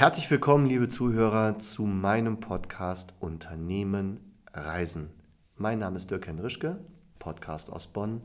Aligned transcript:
Herzlich 0.00 0.30
willkommen, 0.30 0.64
liebe 0.64 0.88
Zuhörer, 0.88 1.58
zu 1.58 1.82
meinem 1.82 2.40
Podcast 2.40 3.12
Unternehmen 3.20 4.18
Reisen. 4.50 5.10
Mein 5.58 5.78
Name 5.78 5.98
ist 5.98 6.10
Dirk 6.10 6.26
Henrischke, 6.26 6.82
Podcast 7.18 7.70
aus 7.70 7.86
Bonn 7.86 8.22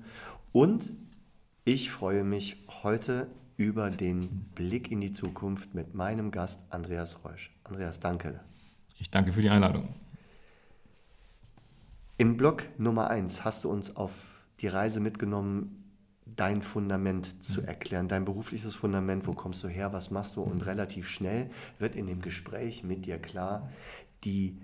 und 0.54 0.94
ich 1.66 1.92
freue 1.92 2.24
mich 2.24 2.64
heute 2.82 3.28
über 3.58 3.90
den 3.90 4.46
Blick 4.56 4.90
in 4.90 5.02
die 5.02 5.12
Zukunft 5.12 5.76
mit 5.76 5.94
meinem 5.94 6.32
Gast 6.32 6.62
Andreas 6.70 7.26
Reusch. 7.26 7.54
Andreas, 7.66 8.00
danke. 8.00 8.40
Ich 8.98 9.12
danke 9.12 9.34
für 9.34 9.42
die 9.42 9.50
Einladung. 9.50 9.94
Im 12.18 12.38
Blog 12.38 12.64
Nummer 12.78 13.10
1 13.10 13.44
hast 13.44 13.66
du 13.66 13.70
uns 13.70 13.98
auf 13.98 14.14
die 14.62 14.70
Reise 14.70 15.02
mitgenommen, 15.02 15.85
dein 16.26 16.62
Fundament 16.62 17.44
zu 17.44 17.62
mhm. 17.62 17.68
erklären, 17.68 18.08
dein 18.08 18.26
berufliches 18.26 18.76
Fundament, 18.76 19.28
wo 19.28 19.34
kommst 19.34 19.64
du 19.64 19.68
her, 19.68 19.94
was 19.94 20.12
machst 20.12 20.36
du 20.36 20.42
und 20.42 20.56
mhm. 20.56 20.62
relativ 20.62 21.08
schnell 21.08 21.50
wird 21.80 21.96
in 21.96 22.08
dem 22.08 22.22
Gespräch 22.22 22.84
mit 22.84 23.06
dir 23.06 23.20
klar, 23.20 23.70
die 24.24 24.60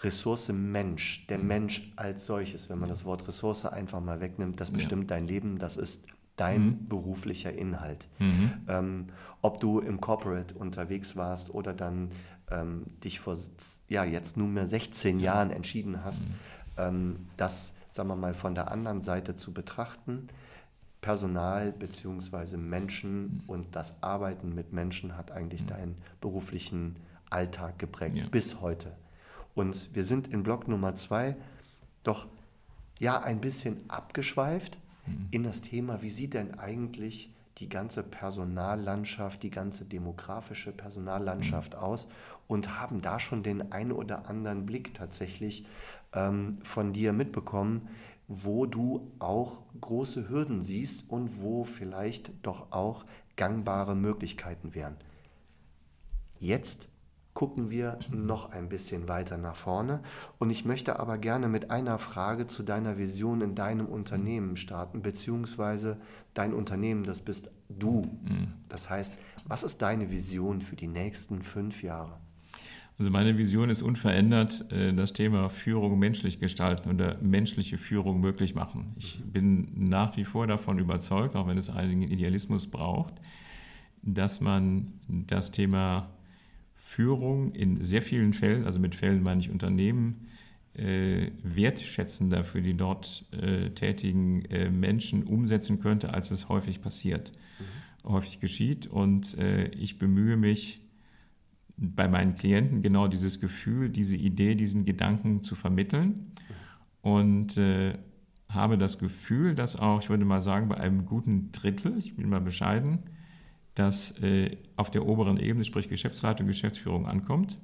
Ressource 0.00 0.50
Mensch, 0.50 1.26
der 1.26 1.38
mhm. 1.38 1.46
Mensch 1.46 1.92
als 1.96 2.26
solches, 2.26 2.70
wenn 2.70 2.78
man 2.78 2.88
das 2.88 3.04
Wort 3.04 3.26
Ressource 3.26 3.64
einfach 3.64 4.00
mal 4.00 4.20
wegnimmt, 4.20 4.60
das 4.60 4.70
bestimmt 4.70 5.10
ja. 5.10 5.16
dein 5.16 5.26
Leben, 5.26 5.58
das 5.58 5.76
ist 5.76 6.04
dein 6.36 6.64
mhm. 6.64 6.88
beruflicher 6.88 7.52
Inhalt. 7.52 8.06
Mhm. 8.18 8.52
Ähm, 8.68 9.06
ob 9.42 9.60
du 9.60 9.80
im 9.80 10.00
Corporate 10.00 10.54
unterwegs 10.54 11.16
warst 11.16 11.52
oder 11.52 11.74
dann 11.74 12.10
ähm, 12.50 12.84
dich 13.02 13.20
vor 13.20 13.36
ja, 13.88 14.04
jetzt 14.04 14.36
nunmehr 14.36 14.66
16 14.66 15.18
ja. 15.18 15.34
Jahren 15.34 15.50
entschieden 15.50 16.04
hast, 16.04 16.24
mhm. 16.24 16.34
ähm, 16.76 17.16
das, 17.36 17.74
sagen 17.90 18.08
wir 18.08 18.16
mal, 18.16 18.34
von 18.34 18.54
der 18.54 18.70
anderen 18.70 19.02
Seite 19.02 19.34
zu 19.34 19.52
betrachten. 19.52 20.28
Personal 21.00 21.72
bzw. 21.72 22.56
Menschen 22.56 23.22
mhm. 23.22 23.42
und 23.46 23.76
das 23.76 24.02
Arbeiten 24.02 24.54
mit 24.54 24.72
Menschen 24.72 25.16
hat 25.16 25.30
eigentlich 25.30 25.62
mhm. 25.62 25.68
deinen 25.68 25.96
beruflichen 26.20 26.96
Alltag 27.30 27.78
geprägt, 27.78 28.16
ja. 28.16 28.26
bis 28.28 28.60
heute. 28.60 28.92
Und 29.54 29.94
wir 29.94 30.04
sind 30.04 30.28
in 30.28 30.42
Block 30.42 30.68
Nummer 30.68 30.94
zwei 30.94 31.36
doch 32.02 32.26
ja 32.98 33.20
ein 33.20 33.40
bisschen 33.40 33.88
abgeschweift 33.88 34.78
mhm. 35.06 35.28
in 35.30 35.42
das 35.42 35.60
Thema, 35.60 36.02
wie 36.02 36.10
sieht 36.10 36.34
denn 36.34 36.58
eigentlich 36.58 37.30
die 37.58 37.68
ganze 37.68 38.02
Personallandschaft, 38.02 39.42
die 39.42 39.50
ganze 39.50 39.84
demografische 39.84 40.72
Personallandschaft 40.72 41.74
mhm. 41.74 41.80
aus 41.80 42.08
und 42.48 42.80
haben 42.80 43.00
da 43.00 43.20
schon 43.20 43.44
den 43.44 43.70
einen 43.70 43.92
oder 43.92 44.28
anderen 44.28 44.66
Blick 44.66 44.94
tatsächlich 44.94 45.66
ähm, 46.12 46.58
von 46.64 46.92
dir 46.92 47.12
mitbekommen, 47.12 47.88
wo 48.26 48.66
du 48.66 49.12
auch 49.20 49.60
große 49.80 50.28
Hürden 50.28 50.60
siehst 50.60 51.08
und 51.08 51.40
wo 51.40 51.64
vielleicht 51.64 52.32
doch 52.44 52.72
auch 52.72 53.04
gangbare 53.36 53.94
Möglichkeiten 53.94 54.74
wären. 54.74 54.96
Jetzt 56.38 56.88
gucken 57.38 57.70
wir 57.70 58.00
noch 58.10 58.50
ein 58.50 58.68
bisschen 58.68 59.06
weiter 59.06 59.38
nach 59.38 59.54
vorne. 59.54 60.00
Und 60.40 60.50
ich 60.50 60.64
möchte 60.64 60.98
aber 60.98 61.18
gerne 61.18 61.46
mit 61.46 61.70
einer 61.70 61.98
Frage 61.98 62.48
zu 62.48 62.64
deiner 62.64 62.98
Vision 62.98 63.42
in 63.42 63.54
deinem 63.54 63.86
Unternehmen 63.86 64.56
starten, 64.56 65.02
beziehungsweise 65.02 66.00
dein 66.34 66.52
Unternehmen, 66.52 67.04
das 67.04 67.20
bist 67.20 67.52
du. 67.68 68.02
Mhm. 68.24 68.54
Das 68.68 68.90
heißt, 68.90 69.14
was 69.46 69.62
ist 69.62 69.82
deine 69.82 70.10
Vision 70.10 70.60
für 70.60 70.74
die 70.74 70.88
nächsten 70.88 71.42
fünf 71.42 71.84
Jahre? 71.84 72.18
Also 72.98 73.12
meine 73.12 73.38
Vision 73.38 73.70
ist 73.70 73.82
unverändert, 73.82 74.72
äh, 74.72 74.92
das 74.92 75.12
Thema 75.12 75.48
Führung 75.48 75.98
menschlich 76.00 76.40
gestalten 76.40 76.90
oder 76.90 77.16
menschliche 77.22 77.78
Führung 77.78 78.20
möglich 78.20 78.56
machen. 78.56 78.92
Ich 78.96 79.20
bin 79.22 79.68
nach 79.88 80.16
wie 80.16 80.24
vor 80.24 80.48
davon 80.48 80.80
überzeugt, 80.80 81.36
auch 81.36 81.46
wenn 81.46 81.58
es 81.58 81.70
einigen 81.70 82.02
Idealismus 82.02 82.66
braucht, 82.66 83.14
dass 84.02 84.40
man 84.40 84.92
das 85.06 85.52
Thema 85.52 86.10
Führung 86.74 87.52
in 87.52 87.84
sehr 87.84 88.02
vielen 88.02 88.32
Fällen, 88.32 88.64
also 88.64 88.80
mit 88.80 88.96
Fällen 88.96 89.22
meine 89.22 89.40
ich 89.40 89.50
Unternehmen, 89.50 90.26
äh, 90.74 91.30
wertschätzender 91.44 92.42
für 92.42 92.62
die 92.62 92.74
dort 92.74 93.26
äh, 93.32 93.70
tätigen 93.70 94.42
Menschen 94.72 95.22
umsetzen 95.22 95.78
könnte, 95.78 96.14
als 96.14 96.32
es 96.32 96.48
häufig 96.48 96.80
passiert, 96.80 97.32
mhm. 98.04 98.10
häufig 98.10 98.40
geschieht. 98.40 98.86
Und 98.88 99.36
ich 99.76 99.98
bemühe 99.98 100.36
mich 100.36 100.80
bei 101.78 102.08
meinen 102.08 102.34
Klienten 102.34 102.82
genau 102.82 103.06
dieses 103.08 103.40
Gefühl, 103.40 103.88
diese 103.88 104.16
Idee, 104.16 104.54
diesen 104.54 104.84
Gedanken 104.84 105.42
zu 105.42 105.54
vermitteln. 105.54 106.32
Und 107.02 107.56
äh, 107.56 107.94
habe 108.48 108.78
das 108.78 108.98
Gefühl, 108.98 109.54
dass 109.54 109.76
auch, 109.76 110.02
ich 110.02 110.10
würde 110.10 110.24
mal 110.24 110.40
sagen, 110.40 110.68
bei 110.68 110.76
einem 110.76 111.06
guten 111.06 111.52
Drittel, 111.52 111.98
ich 111.98 112.16
bin 112.16 112.28
mal 112.28 112.40
bescheiden, 112.40 113.00
das 113.74 114.18
äh, 114.22 114.56
auf 114.76 114.90
der 114.90 115.06
oberen 115.06 115.38
Ebene, 115.38 115.64
sprich 115.64 115.88
Geschäftsleitung, 115.88 116.46
Geschäftsführung 116.46 117.06
ankommt, 117.06 117.58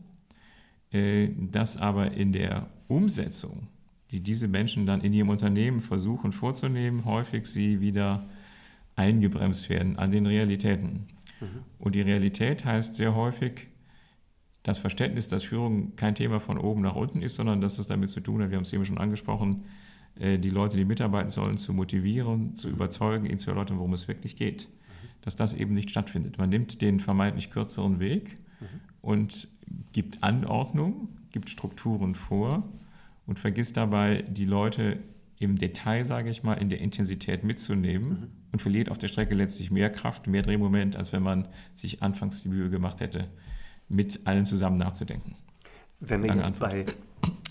äh, 0.93 1.31
dass 1.37 1.77
aber 1.77 2.13
in 2.13 2.33
der 2.33 2.69
Umsetzung, 2.87 3.67
die 4.11 4.21
diese 4.21 4.47
Menschen 4.47 4.87
dann 4.87 5.01
in 5.01 5.13
ihrem 5.13 5.31
Unternehmen 5.31 5.81
versuchen 5.81 6.33
vorzunehmen, 6.33 7.05
häufig 7.05 7.47
sie 7.47 7.81
wieder 7.81 8.29
eingebremst 8.95 9.69
werden 9.71 9.99
an 9.99 10.13
den 10.13 10.27
Realitäten. 10.27 11.07
Mhm. 11.41 11.47
Und 11.79 11.95
die 11.97 12.03
Realität 12.03 12.65
heißt 12.65 12.95
sehr 12.95 13.15
häufig, 13.17 13.69
das 14.65 14.79
Verständnis, 14.79 15.29
dass 15.29 15.45
Führung 15.45 15.95
kein 15.95 16.17
Thema 16.17 16.41
von 16.41 16.59
oben 16.59 16.83
nach 16.83 16.97
unten 16.97 17.23
ist, 17.23 17.37
sondern 17.37 17.61
dass 17.61 17.79
es 17.79 17.87
damit 17.87 18.11
zu 18.11 18.21
tun 18.21 18.43
hat, 18.43 18.51
wir 18.51 18.57
haben 18.57 18.65
es 18.65 18.73
eben 18.73 18.85
schon 18.85 18.99
angesprochen, 18.99 19.65
äh, 20.19 20.39
die 20.39 20.51
Leute, 20.51 20.77
die 20.77 20.85
mitarbeiten 20.85 21.31
sollen, 21.31 21.59
zu 21.59 21.73
motivieren, 21.73 22.57
zu 22.57 22.69
überzeugen, 22.69 23.27
ihnen 23.27 23.39
zu 23.39 23.51
erläutern, 23.51 23.79
worum 23.79 23.93
es 23.93 24.09
wirklich 24.09 24.35
geht 24.35 24.69
dass 25.25 25.37
das 25.37 25.55
eben 25.55 25.73
nicht 25.73 25.89
stattfindet. 25.89 26.37
Man 26.37 26.51
nimmt 26.51 26.83
den 26.83 27.01
vermeintlich 27.01 27.51
kürzeren 27.51 27.99
Weg 27.99 28.37
mhm. 28.61 28.67
und 29.01 29.49
gibt 29.93 30.23
Anordnung, 30.23 31.09
gibt 31.33 31.49
Strukturen 31.49 32.15
vor 32.15 32.63
und 33.27 33.39
vergisst 33.39 33.79
dabei, 33.79 34.23
die 34.29 34.45
Leute 34.45 34.99
im 35.39 35.57
Detail, 35.57 36.05
sage 36.05 36.29
ich 36.29 36.43
mal, 36.43 36.55
in 36.55 36.69
der 36.69 36.81
Intensität 36.81 37.43
mitzunehmen 37.43 38.09
mhm. 38.09 38.27
und 38.53 38.61
verliert 38.61 38.91
auf 38.91 38.99
der 38.99 39.09
Strecke 39.09 39.35
letztlich 39.35 39.71
mehr 39.71 39.89
Kraft, 39.89 40.27
mehr 40.27 40.43
Drehmoment, 40.43 40.95
als 40.95 41.15
wenn 41.15 41.23
man 41.23 41.49
sich 41.73 42.03
anfangs 42.03 42.43
die 42.43 42.51
Mühe 42.51 42.69
gemacht 42.69 43.01
hätte, 43.01 43.29
mit 43.89 44.27
allen 44.27 44.47
zusammen 44.47 44.77
nachzudenken. 44.77 45.37
Wenn 46.01 46.23
wir, 46.23 46.35
jetzt 46.35 46.59
bei, 46.59 46.87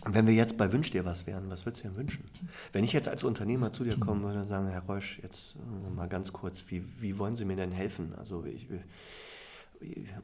wenn 0.05 0.27
wir 0.27 0.33
jetzt 0.33 0.57
bei 0.57 0.71
Wünsch 0.71 0.91
dir 0.91 1.05
was 1.05 1.25
wären, 1.25 1.49
was 1.49 1.65
würdest 1.65 1.83
du 1.83 1.89
dir 1.89 1.95
wünschen? 1.95 2.25
Wenn 2.71 2.83
ich 2.83 2.93
jetzt 2.93 3.07
als 3.07 3.23
Unternehmer 3.23 3.71
zu 3.71 3.83
dir 3.83 3.99
kommen 3.99 4.23
würde 4.23 4.39
und 4.39 4.45
sagen, 4.45 4.67
Herr 4.67 4.83
Reusch, 4.83 5.19
jetzt 5.23 5.55
äh, 5.55 5.89
mal 5.89 6.07
ganz 6.07 6.33
kurz, 6.33 6.65
wie, 6.67 6.83
wie 6.99 7.17
wollen 7.17 7.35
Sie 7.35 7.45
mir 7.45 7.55
denn 7.55 7.71
helfen? 7.71 8.13
Also 8.17 8.45
ich, 8.45 8.67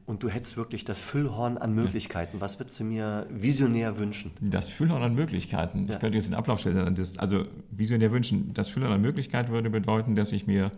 und 0.06 0.22
du 0.22 0.28
hättest 0.28 0.56
wirklich 0.56 0.84
das 0.84 1.00
Füllhorn 1.00 1.58
an 1.58 1.74
Möglichkeiten. 1.74 2.40
Was 2.40 2.58
würdest 2.58 2.80
du 2.80 2.84
mir 2.84 3.26
visionär 3.30 3.98
wünschen? 3.98 4.32
Das 4.40 4.68
Füllhorn 4.68 5.02
an 5.02 5.14
Möglichkeiten. 5.14 5.86
Ja. 5.86 5.94
Ich 5.94 6.00
könnte 6.00 6.16
jetzt 6.16 6.28
den 6.28 6.34
Ablauf 6.34 6.60
stellen. 6.60 6.96
also 7.18 7.44
visionär 7.70 8.12
wünschen. 8.12 8.54
Das 8.54 8.68
Füllhorn 8.68 8.92
an 8.92 9.00
Möglichkeiten 9.00 9.50
würde 9.50 9.70
bedeuten, 9.70 10.14
dass 10.14 10.32
ich 10.32 10.46
mir 10.46 10.72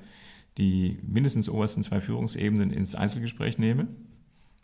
die 0.59 0.99
mindestens 1.03 1.49
obersten 1.49 1.83
zwei 1.83 2.01
Führungsebenen 2.01 2.73
ins 2.73 2.95
Einzelgespräch 2.95 3.59
nehme 3.59 3.89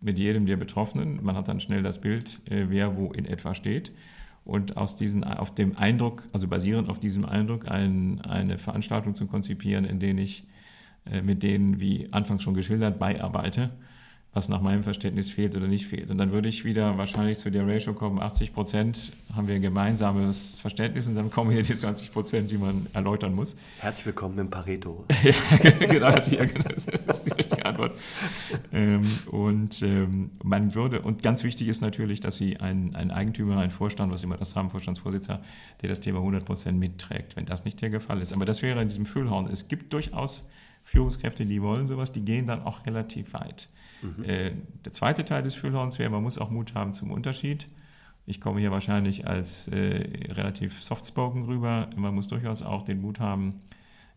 mit 0.01 0.19
jedem 0.19 0.47
der 0.47 0.57
Betroffenen. 0.57 1.23
Man 1.23 1.37
hat 1.37 1.49
dann 1.49 1.61
schnell 1.61 1.83
das 1.83 2.01
Bild, 2.01 2.41
äh, 2.51 2.67
wer 2.69 2.97
wo 2.97 3.13
in 3.13 3.25
etwa 3.25 3.55
steht. 3.55 3.93
Und 4.45 4.77
aus 4.77 4.97
diesen, 4.97 5.25
auf 5.25 5.55
dem 5.55 5.77
Eindruck, 5.77 6.25
also 6.33 6.49
basierend 6.49 6.89
auf 6.89 6.99
diesem 6.99 7.25
Eindruck, 7.25 7.71
ein, 7.71 8.21
eine 8.23 8.57
Veranstaltung 8.57 9.15
zu 9.15 9.27
konzipieren, 9.27 9.85
in 9.85 10.01
der 10.01 10.17
ich 10.17 10.45
äh, 11.11 11.21
mit 11.21 11.43
denen, 11.43 11.81
wie 11.81 12.09
anfangs 12.13 12.43
schon 12.43 12.55
geschildert, 12.55 12.99
beiarbeite 12.99 13.71
was 14.35 14.49
nach 14.49 14.61
meinem 14.61 14.83
Verständnis 14.83 15.31
fehlt 15.31 15.57
oder 15.57 15.67
nicht 15.67 15.87
fehlt. 15.87 16.11
Und 16.11 16.19
dann 16.19 16.33
würde 16.33 16.49
ich 16.49 16.65
wieder 16.65 16.99
wahrscheinlich 16.99 17.39
zu 17.39 17.51
der 17.51 17.67
Ratio 17.67 17.95
kommen, 17.95 18.21
80 18.21 18.53
Prozent 18.53 19.13
haben 19.35 19.49
wir 19.49 19.55
ein 19.55 19.63
gemeinsames 19.63 20.59
Verständnis 20.61 21.07
und 21.07 21.15
dann 21.15 21.31
kommen 21.31 21.51
hier 21.51 21.63
die 21.63 21.75
20 21.75 22.13
Prozent, 22.13 22.51
die 22.51 22.59
man 22.59 22.87
erläutern 22.93 23.35
muss. 23.35 23.57
Herzlich 23.79 24.07
willkommen 24.07 24.39
im 24.39 24.51
Pareto. 24.51 25.05
ja, 25.23 25.87
genau, 25.87 26.11
das 26.11 26.29
ist 26.29 27.25
die 27.27 27.33
richtige 27.33 27.65
Antwort. 27.65 27.95
Und 29.69 29.83
ähm, 29.83 30.31
man 30.43 30.75
würde, 30.75 31.03
und 31.03 31.23
ganz 31.23 31.45
wichtig 31.45 31.69
ist 31.69 31.83
natürlich, 31.83 32.21
dass 32.21 32.37
Sie 32.37 32.57
einen, 32.57 32.95
einen 32.95 33.11
Eigentümer, 33.11 33.59
einen 33.59 33.71
Vorstand, 33.71 34.11
was 34.11 34.23
immer 34.23 34.39
das 34.39 34.57
haben, 34.57 34.71
Vorstandsvorsitzender, 34.71 35.43
der 35.83 35.91
das 35.91 36.01
Thema 36.01 36.21
100 36.21 36.47
Prozent 36.47 36.79
mitträgt, 36.79 37.37
wenn 37.37 37.45
das 37.45 37.67
nicht 37.67 37.83
der 37.83 38.01
Fall 38.01 38.23
ist. 38.23 38.33
Aber 38.33 38.47
das 38.47 38.63
wäre 38.63 38.81
in 38.81 38.89
diesem 38.89 39.05
Füllhorn. 39.05 39.47
Es 39.47 39.69
gibt 39.69 39.93
durchaus 39.93 40.49
Führungskräfte, 40.85 41.45
die 41.45 41.61
wollen 41.61 41.87
sowas, 41.87 42.13
die 42.13 42.23
gehen 42.23 42.47
dann 42.47 42.63
auch 42.63 42.87
relativ 42.87 43.35
weit. 43.35 43.69
Mhm. 44.01 44.25
Äh, 44.25 44.53
der 44.87 44.93
zweite 44.93 45.27
Teil 45.27 45.43
des 45.43 45.55
Füllhorns 45.55 45.99
wäre, 45.99 46.09
man 46.09 46.23
muss 46.23 46.39
auch 46.39 46.49
Mut 46.49 46.75
haben 46.75 46.95
zum 46.95 47.11
Unterschied. 47.11 47.67
Ich 48.25 48.41
komme 48.41 48.61
hier 48.61 48.71
wahrscheinlich 48.71 49.27
als 49.27 49.69
äh, 49.69 50.33
relativ 50.33 50.83
soft-spoken 50.83 51.45
rüber. 51.45 51.91
Man 51.95 52.15
muss 52.15 52.29
durchaus 52.29 52.63
auch 52.63 52.85
den 52.85 53.03
Mut 53.03 53.21
haben, 53.21 53.61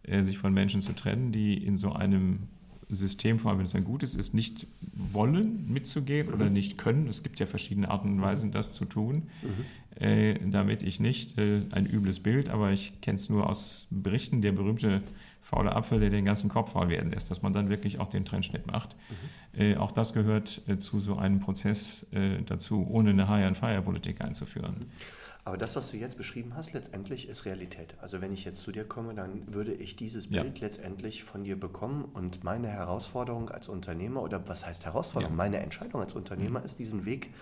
äh, 0.04 0.24
sich 0.24 0.38
von 0.38 0.54
Menschen 0.54 0.81
zu 0.81 0.94
trennen, 0.94 1.33
die 1.33 1.62
in 1.62 1.77
so 1.77 1.92
einem 1.92 2.47
System, 2.92 3.40
vor 3.40 3.50
allem 3.50 3.60
wenn 3.60 3.66
es 3.66 3.76
ein 3.76 3.84
gutes 3.84 4.16
ist, 4.16 4.34
nicht 4.34 4.68
wollen 4.94 5.72
mitzugehen 5.72 6.28
mhm. 6.28 6.34
oder 6.34 6.50
nicht 6.50 6.78
können. 6.78 7.08
Es 7.08 7.24
gibt 7.24 7.40
ja 7.40 7.46
verschiedene 7.46 7.90
Arten 7.90 8.14
und 8.14 8.22
Weisen, 8.22 8.52
das 8.52 8.74
zu 8.74 8.86
tun. 8.86 9.24
Mhm. 9.42 10.04
Äh, 10.04 10.40
damit 10.50 10.84
ich 10.84 11.00
nicht 11.00 11.38
äh, 11.38 11.62
ein 11.72 11.86
übles 11.86 12.22
Bild, 12.22 12.50
aber 12.50 12.72
ich 12.72 13.02
kenne 13.02 13.18
es 13.18 13.30
nur 13.30 13.50
aus 13.50 13.88
Berichten, 13.92 14.42
der 14.42 14.54
berühmte 14.54 15.04
faule 15.42 15.76
Apfel, 15.76 16.00
der 16.00 16.10
den 16.10 16.24
ganzen 16.24 16.50
Kopf 16.50 16.72
faul 16.72 16.88
werden 16.90 17.12
lässt, 17.12 17.30
dass 17.30 17.42
man 17.42 17.52
dann 17.52 17.70
wirklich 17.70 18.00
auch 18.00 18.08
den 18.08 18.24
Trennschnitt 18.24 18.68
macht. 18.68 18.96
Mhm. 19.56 19.62
Äh, 19.62 19.76
auch 19.76 19.92
das 19.92 20.14
gehört 20.14 20.62
äh, 20.68 20.78
zu 20.78 21.00
so 21.00 21.18
einem 21.18 21.40
Prozess 21.40 22.08
äh, 22.14 22.42
dazu, 22.46 22.88
ohne 22.90 23.10
eine 23.10 23.28
High-and-Fire-Politik 23.28 24.22
einzuführen. 24.22 24.86
Aber 25.44 25.58
das, 25.58 25.76
was 25.76 25.90
du 25.90 25.98
jetzt 25.98 26.18
beschrieben 26.18 26.54
hast, 26.56 26.74
letztendlich 26.74 27.28
ist 27.28 27.46
Realität. 27.46 27.96
Also 28.00 28.22
wenn 28.22 28.32
ich 28.32 28.46
jetzt 28.46 28.62
zu 28.62 28.72
dir 28.72 28.84
komme, 28.84 29.16
dann 29.16 29.52
würde 29.52 29.74
ich 29.74 29.96
dieses 29.96 30.30
Bild 30.30 30.60
ja. 30.60 30.66
letztendlich 30.68 31.24
von 31.24 31.44
dir 31.44 31.60
bekommen 31.60 32.06
und 32.06 32.44
meine 32.44 32.68
Herausforderung 32.68 33.50
als 33.50 33.68
Unternehmer 33.68 34.22
oder 34.22 34.48
was 34.48 34.68
heißt 34.68 34.86
Herausforderung? 34.86 35.34
Ja. 35.34 35.38
Meine 35.38 35.58
Entscheidung 35.58 36.00
als 36.00 36.14
Unternehmer 36.14 36.60
mhm. 36.60 36.66
ist, 36.66 36.78
diesen 36.78 37.06
Weg 37.06 37.34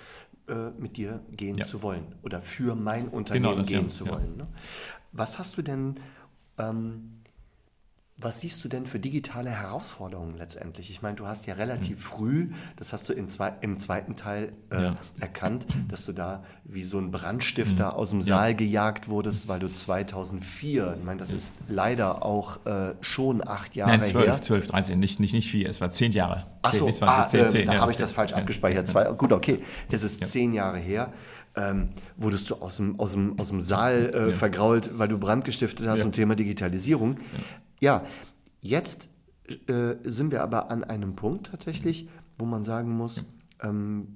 äh, 0.48 0.70
mit 0.78 0.96
dir 0.96 1.20
gehen 1.32 1.58
ja. 1.58 1.66
zu 1.66 1.82
wollen 1.82 2.16
oder 2.24 2.42
für 2.42 2.76
mein 2.76 3.06
genau 3.06 3.18
Unternehmen 3.18 3.64
genau 3.64 3.68
gehen 3.68 3.90
zu 3.90 4.08
wollen. 4.08 4.38
Ne? 4.38 4.48
Was 5.12 5.38
hast 5.38 5.58
du 5.58 5.62
denn 5.62 6.00
ähm, 6.58 7.19
was 8.22 8.42
siehst 8.42 8.64
du 8.64 8.68
denn 8.68 8.86
für 8.86 9.00
digitale 9.00 9.50
Herausforderungen 9.50 10.38
letztendlich? 10.38 10.92
Ich 10.92 11.02
meine, 11.02 11.16
du 11.16 11.28
hast 11.28 11.46
ja 11.48 11.54
relativ 11.54 11.98
mhm. 11.98 12.02
früh, 12.02 12.48
das 12.76 12.92
hast 12.92 13.08
du 13.08 13.28
zwei, 13.28 13.54
im 13.62 13.80
zweiten 13.80 14.16
Teil 14.16 14.52
äh, 14.72 14.84
ja. 14.84 14.98
erkannt, 15.20 15.66
dass 15.88 16.06
du 16.06 16.12
da 16.12 16.44
wie 16.66 16.84
so 16.84 17.00
ein 17.00 17.12
Brandstifter 17.12 17.92
mhm. 17.92 17.98
aus 17.98 18.10
dem 18.10 18.22
Saal 18.22 18.52
ja. 18.52 18.56
gejagt 18.56 19.08
wurdest, 19.08 19.48
weil 19.48 19.60
du 19.60 19.72
2004, 19.72 20.98
ich 21.00 21.06
meine, 21.06 21.20
das 21.20 21.32
ist 21.32 21.56
leider 21.68 22.26
auch 22.26 22.66
äh, 22.66 22.96
schon 23.02 23.46
acht 23.48 23.76
Jahre 23.76 23.92
Nein, 23.92 24.04
12, 24.04 24.26
her. 24.26 24.42
12, 24.42 24.68
13, 24.68 25.00
nicht, 25.00 25.20
nicht, 25.20 25.34
nicht 25.34 25.50
vier, 25.50 25.70
es 25.70 25.80
war 25.80 25.92
zehn 25.92 26.12
Jahre. 26.12 26.46
Achso, 26.62 26.90
ah, 27.02 27.30
äh, 27.32 27.66
da 27.66 27.76
habe 27.76 27.92
ich 27.92 27.98
das 27.98 28.12
falsch 28.12 28.34
abgespeichert. 28.34 28.88
Zwei, 28.88 29.06
gut, 29.14 29.32
okay, 29.32 29.60
das 29.92 30.04
ist 30.04 30.28
zehn 30.28 30.52
Jahre 30.54 30.78
her. 30.78 31.14
Ähm, 31.56 31.90
wurdest 32.16 32.50
du 32.50 32.56
aus 32.56 32.78
dem, 32.78 33.00
aus 33.00 33.14
dem, 33.14 33.40
aus 33.40 33.50
dem 33.50 33.62
Saal 33.62 34.14
äh, 34.14 34.34
vergrault, 34.34 34.98
weil 34.98 35.08
du 35.08 35.18
Brand 35.18 35.46
gestiftet 35.46 35.88
hast 35.88 36.02
zum 36.02 36.12
Thema 36.12 36.36
Digitalisierung. 36.36 37.18
Ja, 37.80 38.06
jetzt 38.62 39.10
äh, 39.68 39.96
sind 40.04 40.32
wir 40.32 40.44
aber 40.44 40.70
an 40.70 40.84
einem 40.84 41.16
Punkt 41.16 41.48
tatsächlich, 41.48 42.08
wo 42.38 42.46
man 42.46 42.64
sagen 42.64 42.92
muss, 42.96 43.26
ähm, 43.62 44.16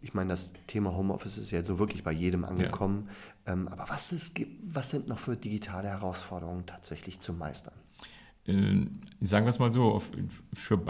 ich 0.00 0.14
meine, 0.14 0.30
das 0.30 0.50
Thema 0.66 0.94
Homeoffice 0.94 1.38
ist 1.38 1.50
ja 1.50 1.62
so 1.62 1.78
wirklich 1.78 2.02
bei 2.02 2.12
jedem 2.12 2.44
angekommen. 2.44 3.08
Ja. 3.46 3.52
Ähm, 3.52 3.68
aber 3.68 3.86
was, 3.88 4.12
ist, 4.12 4.40
was 4.62 4.90
sind 4.90 5.08
noch 5.08 5.18
für 5.18 5.36
digitale 5.36 5.88
Herausforderungen 5.88 6.64
tatsächlich 6.66 7.20
zu 7.20 7.32
meistern? 7.32 7.74
Äh, 8.46 8.86
sagen 9.20 9.46
wir 9.46 9.50
es 9.50 9.58
mal 9.58 9.72
so, 9.72 10.02
für, 10.52 10.80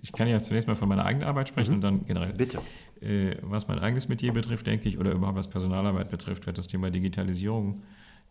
ich 0.00 0.12
kann 0.12 0.28
ja 0.28 0.40
zunächst 0.40 0.68
mal 0.68 0.76
von 0.76 0.88
meiner 0.88 1.04
eigenen 1.04 1.26
Arbeit 1.26 1.48
sprechen 1.48 1.70
mhm. 1.70 1.76
und 1.76 1.80
dann 1.82 2.06
generell. 2.06 2.32
Bitte. 2.34 2.60
Äh, 3.02 3.36
was 3.42 3.68
mein 3.68 3.78
eigenes 3.78 4.08
Metier 4.08 4.32
betrifft, 4.32 4.66
denke 4.66 4.88
ich, 4.88 4.98
oder 4.98 5.12
überhaupt 5.12 5.36
was 5.36 5.48
Personalarbeit 5.48 6.10
betrifft, 6.10 6.46
wird 6.46 6.58
das 6.58 6.68
Thema 6.68 6.90
Digitalisierung 6.90 7.82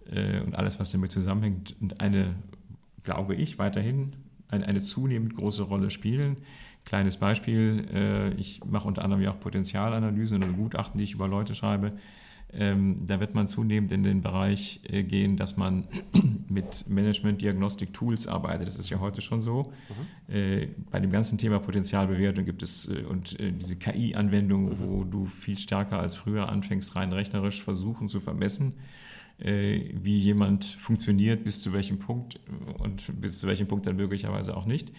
äh, 0.10 0.40
und 0.40 0.56
alles, 0.56 0.80
was 0.80 0.92
damit 0.92 1.12
zusammenhängt, 1.12 1.76
eine 2.00 2.36
glaube 3.04 3.36
ich, 3.36 3.60
weiterhin 3.60 4.14
eine, 4.50 4.68
eine 4.68 4.82
zunehmend 4.82 5.36
große 5.36 5.64
Rolle 5.64 5.90
spielen. 5.90 6.38
Kleines 6.86 7.18
Beispiel, 7.18 7.88
äh, 7.94 8.34
ich 8.34 8.64
mache 8.66 8.88
unter 8.88 9.04
anderem 9.04 9.22
ja 9.22 9.32
auch 9.32 9.40
Potenzialanalysen 9.40 10.44
oder 10.44 10.54
Gutachten, 10.54 10.98
die 10.98 11.04
ich 11.04 11.14
über 11.14 11.28
Leute 11.28 11.56
schreibe. 11.56 11.94
Ähm, 12.54 13.06
da 13.06 13.20
wird 13.20 13.34
man 13.34 13.48
zunehmend 13.48 13.92
in 13.92 14.04
den 14.04 14.22
Bereich 14.22 14.82
äh, 14.84 15.04
gehen, 15.04 15.38
dass 15.38 15.58
man 15.58 15.88
mit 16.50 16.90
Management-Diagnostik-Tools 16.90 18.28
arbeitet. 18.28 18.68
Das 18.68 18.78
ist 18.78 18.90
ja 18.90 19.00
heute 19.00 19.22
schon 19.22 19.42
so. 19.42 19.72
Mhm. 20.28 20.36
Äh, 20.36 20.68
bei 20.92 21.00
dem 21.00 21.12
ganzen 21.12 21.38
Thema 21.38 21.60
Potenzialbewertung 21.60 22.46
gibt 22.46 22.62
es 22.62 22.90
äh, 22.90 23.04
und 23.04 23.40
äh, 23.40 23.52
diese 23.52 23.78
KI-Anwendung, 23.78 24.66
mhm. 24.66 24.80
wo 24.80 25.04
du 25.04 25.26
viel 25.26 25.58
stärker 25.58 26.00
als 26.00 26.16
früher 26.16 26.50
anfängst, 26.50 26.96
rein 26.96 27.14
rechnerisch 27.14 27.64
versuchen 27.64 28.10
zu 28.10 28.20
vermessen 28.20 28.74
äh, 29.42 29.90
wie 29.94 30.18
jemand 30.18 30.66
funktioniert, 30.66 31.44
bis 31.44 31.62
zu 31.62 31.74
welchem 31.74 32.00
Punkt 32.00 32.40
und 32.80 33.20
bis 33.20 33.40
zu 33.40 33.48
welchem 33.48 33.68
Punkt 33.68 33.88
dann 33.88 33.96
möglicherweise 33.96 34.56
auch 34.56 34.66
nicht. 34.66 34.92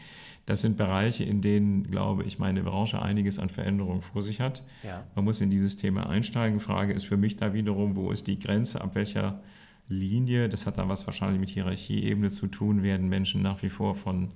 Das 0.46 0.60
sind 0.60 0.76
Bereiche, 0.76 1.24
in 1.24 1.40
denen, 1.40 1.84
glaube 1.84 2.24
ich, 2.24 2.38
meine 2.38 2.62
Branche 2.62 3.00
einiges 3.00 3.38
an 3.38 3.48
Veränderungen 3.48 4.02
vor 4.02 4.22
sich 4.22 4.40
hat. 4.40 4.64
Ja. 4.82 5.04
Man 5.14 5.24
muss 5.24 5.40
in 5.40 5.50
dieses 5.50 5.76
Thema 5.76 6.08
einsteigen. 6.08 6.58
Frage 6.58 6.92
ist 6.92 7.04
für 7.04 7.16
mich 7.16 7.36
da 7.36 7.54
wiederum, 7.54 7.94
wo 7.94 8.10
ist 8.10 8.26
die 8.26 8.38
Grenze, 8.38 8.80
ab 8.80 8.94
welcher 8.94 9.40
Linie, 9.88 10.48
das 10.48 10.66
hat 10.66 10.78
dann 10.78 10.88
was 10.88 11.06
wahrscheinlich 11.06 11.40
mit 11.40 11.50
Hierarchieebene 11.50 12.30
zu 12.30 12.48
tun, 12.48 12.82
werden 12.82 13.08
Menschen 13.08 13.42
nach 13.42 13.62
wie 13.62 13.68
vor 13.68 13.94
von 13.94 14.30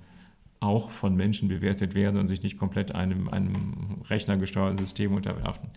auch 0.60 0.90
von 0.90 1.14
Menschen 1.14 1.48
bewertet 1.48 1.94
werden 1.94 2.18
und 2.18 2.28
sich 2.28 2.42
nicht 2.42 2.58
komplett 2.58 2.94
einem, 2.94 3.28
einem 3.28 4.00
rechnergesteuerten 4.08 4.78
System 4.78 5.12
unterwerfen. 5.12 5.68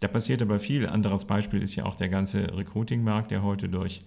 Da 0.00 0.08
passiert 0.08 0.42
aber 0.42 0.60
viel. 0.60 0.86
Anderes 0.86 1.24
Beispiel 1.24 1.62
ist 1.62 1.76
ja 1.76 1.84
auch 1.84 1.94
der 1.94 2.08
ganze 2.08 2.56
Recruiting-Markt, 2.56 3.30
der 3.30 3.42
heute 3.42 3.68
durch 3.68 4.02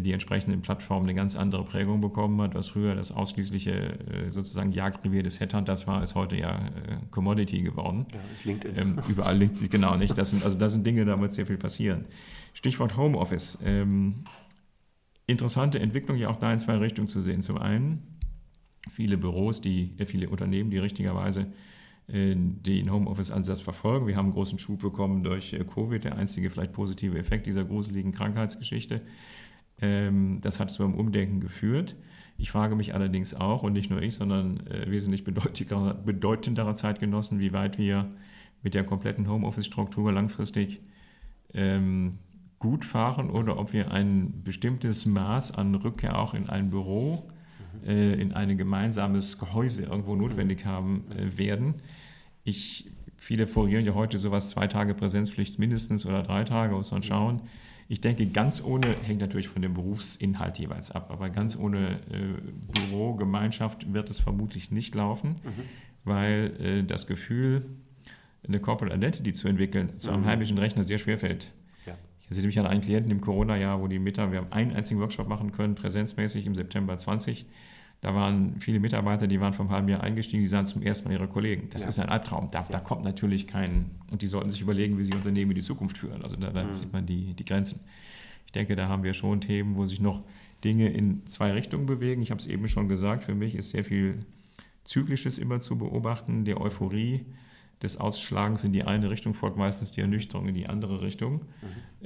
die 0.00 0.12
entsprechenden 0.12 0.62
Plattformen 0.62 1.06
eine 1.06 1.14
ganz 1.14 1.36
andere 1.36 1.64
Prägung 1.64 2.00
bekommen 2.00 2.40
hat. 2.40 2.54
Was 2.54 2.68
früher 2.68 2.94
das 2.94 3.12
ausschließliche 3.12 3.72
äh, 3.72 4.30
sozusagen 4.30 4.72
Jagdrevier 4.72 5.22
des 5.22 5.40
Headhunters 5.40 5.86
war, 5.86 6.02
ist 6.02 6.14
heute 6.14 6.36
ja 6.36 6.56
äh, 6.56 6.70
Commodity 7.10 7.62
geworden. 7.62 8.06
Ja, 8.12 8.20
ist 8.34 8.44
LinkedIn. 8.44 8.78
Ähm, 8.78 8.98
überall 9.08 9.36
LinkedIn, 9.36 9.70
genau 9.70 9.96
nicht. 9.96 10.16
Das 10.16 10.30
sind, 10.30 10.44
also 10.44 10.58
das 10.58 10.72
sind 10.72 10.86
Dinge, 10.86 11.04
da 11.04 11.20
wird 11.20 11.34
sehr 11.34 11.46
viel 11.46 11.58
passieren. 11.58 12.06
Stichwort 12.52 12.96
Homeoffice. 12.96 13.58
Ähm, 13.64 14.24
interessante 15.26 15.78
Entwicklung 15.78 16.16
ja 16.16 16.28
auch 16.28 16.36
da 16.36 16.52
in 16.52 16.58
zwei 16.58 16.76
Richtungen 16.76 17.08
zu 17.08 17.20
sehen. 17.20 17.42
Zum 17.42 17.58
einen 17.58 18.02
viele 18.90 19.16
Büros, 19.16 19.60
die, 19.60 19.94
viele 20.06 20.28
Unternehmen, 20.28 20.70
die 20.70 20.78
richtigerweise 20.78 21.46
äh, 22.06 22.34
den 22.36 22.92
Homeoffice-Ansatz 22.92 23.60
verfolgen. 23.60 24.06
Wir 24.06 24.16
haben 24.16 24.26
einen 24.26 24.34
großen 24.34 24.58
Schub 24.58 24.80
bekommen 24.80 25.22
durch 25.22 25.54
äh, 25.54 25.64
Covid, 25.64 26.04
der 26.04 26.16
einzige 26.16 26.50
vielleicht 26.50 26.72
positive 26.72 27.18
Effekt 27.18 27.46
dieser 27.46 27.64
gruseligen 27.64 28.12
Krankheitsgeschichte. 28.12 29.00
Ähm, 29.80 30.38
das 30.40 30.60
hat 30.60 30.70
zu 30.70 30.84
einem 30.84 30.94
Umdenken 30.94 31.40
geführt. 31.40 31.96
Ich 32.36 32.50
frage 32.50 32.74
mich 32.74 32.94
allerdings 32.94 33.34
auch, 33.34 33.62
und 33.62 33.72
nicht 33.72 33.90
nur 33.90 34.02
ich, 34.02 34.14
sondern 34.14 34.66
äh, 34.66 34.90
wesentlich 34.90 35.24
bedeutendere 35.24 36.74
Zeitgenossen, 36.74 37.38
wie 37.38 37.52
weit 37.52 37.78
wir 37.78 38.10
mit 38.62 38.74
der 38.74 38.84
kompletten 38.84 39.28
Homeoffice-Struktur 39.28 40.12
langfristig 40.12 40.80
ähm, 41.52 42.18
gut 42.58 42.84
fahren 42.84 43.30
oder 43.30 43.58
ob 43.58 43.72
wir 43.72 43.92
ein 43.92 44.42
bestimmtes 44.42 45.06
Maß 45.06 45.52
an 45.52 45.74
Rückkehr 45.74 46.18
auch 46.18 46.34
in 46.34 46.48
ein 46.48 46.70
Büro 46.70 47.28
äh, 47.86 48.14
in 48.20 48.32
ein 48.32 48.56
gemeinsames 48.56 49.38
Gehäuse 49.38 49.84
irgendwo 49.84 50.16
notwendig 50.16 50.64
haben 50.64 51.04
äh, 51.10 51.36
werden. 51.36 51.74
Ich, 52.44 52.90
viele 53.16 53.46
forieren 53.46 53.84
ja 53.84 53.94
heute 53.94 54.18
sowas, 54.18 54.50
zwei 54.50 54.66
Tage 54.66 54.94
Präsenzpflicht 54.94 55.58
mindestens 55.58 56.06
oder 56.06 56.22
drei 56.22 56.44
Tage, 56.44 56.74
muss 56.74 56.90
man 56.90 57.02
schauen. 57.02 57.42
Ich 57.88 58.00
denke, 58.00 58.26
ganz 58.26 58.62
ohne, 58.62 58.88
hängt 59.04 59.20
natürlich 59.20 59.48
von 59.48 59.62
dem 59.62 59.74
Berufsinhalt 59.74 60.58
jeweils 60.58 60.90
ab, 60.90 61.10
aber 61.10 61.30
ganz 61.30 61.56
ohne 61.56 62.00
äh, 62.10 62.80
Bürogemeinschaft 62.88 63.92
wird 63.92 64.10
es 64.10 64.18
vermutlich 64.18 64.70
nicht 64.70 64.94
laufen, 64.94 65.36
mhm. 65.42 65.62
weil 66.04 66.56
äh, 66.60 66.82
das 66.84 67.06
Gefühl, 67.06 67.66
eine 68.46 68.60
Corporate 68.60 68.94
Identity 68.94 69.32
zu 69.32 69.48
entwickeln, 69.48 69.98
zu 69.98 70.10
einem 70.10 70.22
mhm. 70.22 70.26
heimischen 70.26 70.58
Rechner 70.58 70.84
sehr 70.84 70.98
schwer 70.98 71.18
fällt. 71.18 71.50
Ich 72.24 72.30
erinnere 72.30 72.46
mich 72.46 72.58
an 72.58 72.66
einen 72.66 72.80
Klienten 72.80 73.10
im 73.10 73.20
Corona-Jahr, 73.20 73.80
wo 73.80 73.86
die 73.86 73.98
Mitarbeiter, 73.98 74.32
wir 74.32 74.38
haben 74.40 74.52
einen 74.52 74.72
einzigen 74.72 74.98
Workshop 75.00 75.28
machen 75.28 75.52
können, 75.52 75.74
präsenzmäßig 75.74 76.46
im 76.46 76.54
September 76.54 76.96
20. 76.96 77.44
Da 78.00 78.14
waren 78.14 78.60
viele 78.60 78.80
Mitarbeiter, 78.80 79.26
die 79.26 79.40
waren 79.40 79.54
vom 79.54 79.70
halben 79.70 79.88
Jahr 79.88 80.02
eingestiegen, 80.02 80.42
die 80.42 80.48
sahen 80.48 80.66
zum 80.66 80.82
ersten 80.82 81.08
Mal 81.08 81.14
ihre 81.14 81.28
Kollegen. 81.28 81.70
Das 81.70 81.82
ja. 81.82 81.88
ist 81.88 81.98
ein 81.98 82.08
Albtraum. 82.08 82.50
Da, 82.50 82.60
ja. 82.60 82.66
da, 82.70 82.80
kommt 82.80 83.04
natürlich 83.04 83.46
kein, 83.46 83.90
und 84.10 84.20
die 84.20 84.26
sollten 84.26 84.50
sich 84.50 84.60
überlegen, 84.60 84.98
wie 84.98 85.04
sie 85.04 85.14
Unternehmen 85.14 85.52
in 85.52 85.54
die 85.54 85.62
Zukunft 85.62 85.96
führen. 85.96 86.22
Also 86.22 86.36
da, 86.36 86.50
da 86.50 86.64
mhm. 86.64 86.74
sieht 86.74 86.92
man 86.92 87.06
die, 87.06 87.32
die 87.32 87.44
Grenzen. 87.44 87.80
Ich 88.46 88.52
denke, 88.52 88.76
da 88.76 88.88
haben 88.88 89.02
wir 89.02 89.14
schon 89.14 89.40
Themen, 89.40 89.76
wo 89.76 89.86
sich 89.86 90.00
noch 90.00 90.22
Dinge 90.64 90.88
in 90.90 91.26
zwei 91.26 91.52
Richtungen 91.52 91.86
bewegen. 91.86 92.22
Ich 92.22 92.30
habe 92.30 92.40
es 92.40 92.46
eben 92.46 92.68
schon 92.68 92.88
gesagt, 92.88 93.24
für 93.24 93.34
mich 93.34 93.54
ist 93.54 93.70
sehr 93.70 93.84
viel 93.84 94.24
Zyklisches 94.84 95.38
immer 95.38 95.60
zu 95.60 95.78
beobachten, 95.78 96.44
der 96.44 96.60
Euphorie 96.60 97.24
des 97.82 97.98
Ausschlagens 97.98 98.64
in 98.64 98.72
die 98.72 98.84
eine 98.84 99.10
Richtung 99.10 99.34
folgt 99.34 99.56
meistens 99.56 99.90
die 99.90 100.00
Ernüchterung 100.00 100.48
in 100.48 100.54
die 100.54 100.66
andere 100.66 101.02
Richtung. 101.02 101.42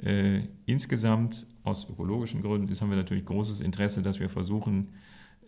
Mhm. 0.01 0.07
Äh, 0.07 0.47
insgesamt, 0.65 1.45
aus 1.63 1.89
ökologischen 1.89 2.41
Gründen, 2.41 2.67
ist, 2.69 2.81
haben 2.81 2.89
wir 2.89 2.97
natürlich 2.97 3.25
großes 3.25 3.61
Interesse, 3.61 4.01
dass 4.01 4.19
wir 4.19 4.29
versuchen, 4.29 4.89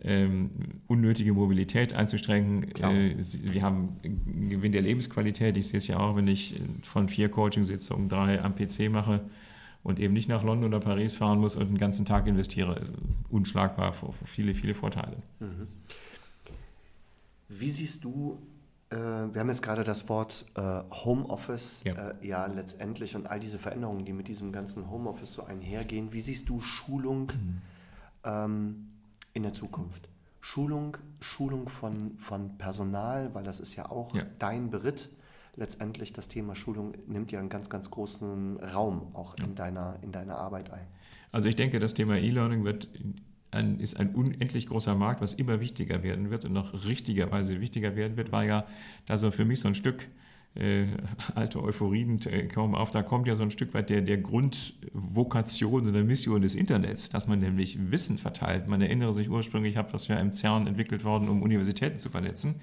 ähm, 0.00 0.50
unnötige 0.88 1.32
Mobilität 1.32 1.92
einzuschränken. 1.92 2.70
Äh, 2.82 3.16
wir 3.18 3.62
haben 3.62 3.96
einen 4.04 4.50
Gewinn 4.50 4.72
der 4.72 4.82
Lebensqualität. 4.82 5.56
Ich 5.56 5.68
sehe 5.68 5.78
es 5.78 5.86
ja 5.86 5.98
auch, 5.98 6.16
wenn 6.16 6.26
ich 6.26 6.60
von 6.82 7.08
vier 7.08 7.28
Coaching-Sitzungen 7.28 8.08
drei 8.08 8.42
am 8.42 8.54
PC 8.54 8.90
mache 8.90 9.20
und 9.82 10.00
eben 10.00 10.14
nicht 10.14 10.28
nach 10.28 10.42
London 10.42 10.74
oder 10.74 10.80
Paris 10.80 11.16
fahren 11.16 11.38
muss 11.38 11.56
und 11.56 11.68
einen 11.68 11.78
ganzen 11.78 12.04
Tag 12.04 12.26
investiere. 12.26 12.82
Unschlagbar, 13.30 13.94
viele, 14.24 14.54
viele 14.54 14.74
Vorteile. 14.74 15.16
Mhm. 15.40 15.68
Wie 17.48 17.70
siehst 17.70 18.02
du 18.02 18.38
äh, 18.92 18.96
wir 19.32 19.40
haben 19.40 19.48
jetzt 19.48 19.62
gerade 19.62 19.84
das 19.84 20.08
Wort 20.08 20.44
äh, 20.54 20.82
Homeoffice, 20.90 21.82
ja. 21.84 22.10
Äh, 22.10 22.26
ja. 22.26 22.46
letztendlich 22.46 23.16
und 23.16 23.26
all 23.26 23.40
diese 23.40 23.58
Veränderungen, 23.58 24.04
die 24.04 24.12
mit 24.12 24.28
diesem 24.28 24.52
ganzen 24.52 24.90
Homeoffice 24.90 25.32
so 25.32 25.44
einhergehen. 25.44 26.12
Wie 26.12 26.20
siehst 26.20 26.48
du 26.48 26.60
Schulung 26.60 27.32
mhm. 27.32 27.62
ähm, 28.24 28.91
in 29.34 29.42
der 29.42 29.52
Zukunft? 29.52 30.08
Schulung, 30.40 30.96
Schulung 31.20 31.68
von, 31.68 32.18
von 32.18 32.58
Personal, 32.58 33.32
weil 33.34 33.44
das 33.44 33.60
ist 33.60 33.76
ja 33.76 33.90
auch 33.90 34.14
ja. 34.14 34.24
dein 34.38 34.70
Beritt. 34.70 35.08
Letztendlich 35.54 36.12
das 36.12 36.28
Thema 36.28 36.54
Schulung 36.54 36.94
nimmt 37.06 37.30
ja 37.30 37.38
einen 37.38 37.48
ganz, 37.48 37.70
ganz 37.70 37.90
großen 37.90 38.58
Raum 38.58 39.14
auch 39.14 39.38
ja. 39.38 39.44
in, 39.44 39.54
deiner, 39.54 39.98
in 40.02 40.10
deiner 40.10 40.36
Arbeit 40.36 40.70
ein. 40.70 40.86
Also 41.30 41.48
ich 41.48 41.56
denke, 41.56 41.78
das 41.78 41.94
Thema 41.94 42.16
E-Learning 42.16 42.64
wird 42.64 42.88
ein, 43.52 43.78
ist 43.78 43.98
ein 43.98 44.14
unendlich 44.14 44.66
großer 44.66 44.94
Markt, 44.94 45.20
was 45.20 45.34
immer 45.34 45.60
wichtiger 45.60 46.02
werden 46.02 46.30
wird 46.30 46.44
und 46.44 46.52
noch 46.52 46.86
richtigerweise 46.86 47.60
wichtiger 47.60 47.94
werden 47.94 48.16
wird, 48.16 48.32
war 48.32 48.44
ja 48.44 48.66
da 49.06 49.16
so 49.16 49.30
für 49.30 49.44
mich 49.44 49.60
so 49.60 49.68
ein 49.68 49.74
Stück 49.74 50.08
äh, 50.54 50.86
alte 51.34 51.62
Euphorien 51.62 52.20
äh, 52.26 52.46
kaum 52.46 52.74
auf, 52.74 52.90
da 52.90 53.02
kommt 53.02 53.26
ja 53.26 53.36
so 53.36 53.42
ein 53.42 53.50
Stück 53.50 53.72
weit 53.74 53.90
der, 53.90 54.02
der 54.02 54.18
Grundvokation 54.18 55.88
oder 55.88 56.04
Mission 56.04 56.42
des 56.42 56.54
Internets, 56.54 57.08
dass 57.08 57.26
man 57.26 57.40
nämlich 57.40 57.90
Wissen 57.90 58.18
verteilt. 58.18 58.68
Man 58.68 58.82
erinnere 58.82 59.12
sich 59.12 59.30
ursprünglich, 59.30 59.72
ich 59.72 59.76
habe 59.78 59.92
das 59.92 60.08
ja 60.08 60.18
im 60.18 60.32
CERN 60.32 60.66
entwickelt 60.66 61.04
worden, 61.04 61.28
um 61.28 61.42
Universitäten 61.42 61.98
zu 61.98 62.10
vernetzen. 62.10 62.56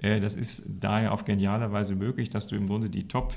Äh, 0.00 0.20
das 0.20 0.34
ist 0.34 0.64
daher 0.66 1.12
auf 1.12 1.24
geniale 1.24 1.70
Weise 1.72 1.94
möglich, 1.94 2.28
dass 2.28 2.48
du 2.48 2.56
im 2.56 2.66
Grunde 2.66 2.90
die 2.90 3.06
Top, 3.06 3.36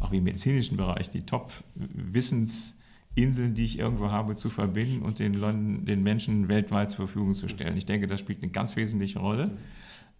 auch 0.00 0.12
im 0.12 0.24
medizinischen 0.24 0.76
Bereich, 0.76 1.08
die 1.10 1.22
Top-Wissens- 1.22 2.74
Inseln, 3.16 3.54
die 3.54 3.64
ich 3.64 3.78
irgendwo 3.78 4.10
habe, 4.10 4.34
zu 4.34 4.50
verbinden 4.50 5.02
und 5.02 5.20
den, 5.20 5.34
Leuten, 5.34 5.84
den 5.86 6.02
Menschen 6.02 6.48
weltweit 6.48 6.90
zur 6.90 7.06
Verfügung 7.06 7.34
zu 7.34 7.48
stellen. 7.48 7.76
Ich 7.76 7.86
denke, 7.86 8.08
das 8.08 8.20
spielt 8.20 8.42
eine 8.42 8.50
ganz 8.50 8.74
wesentliche 8.74 9.20
Rolle. 9.20 9.52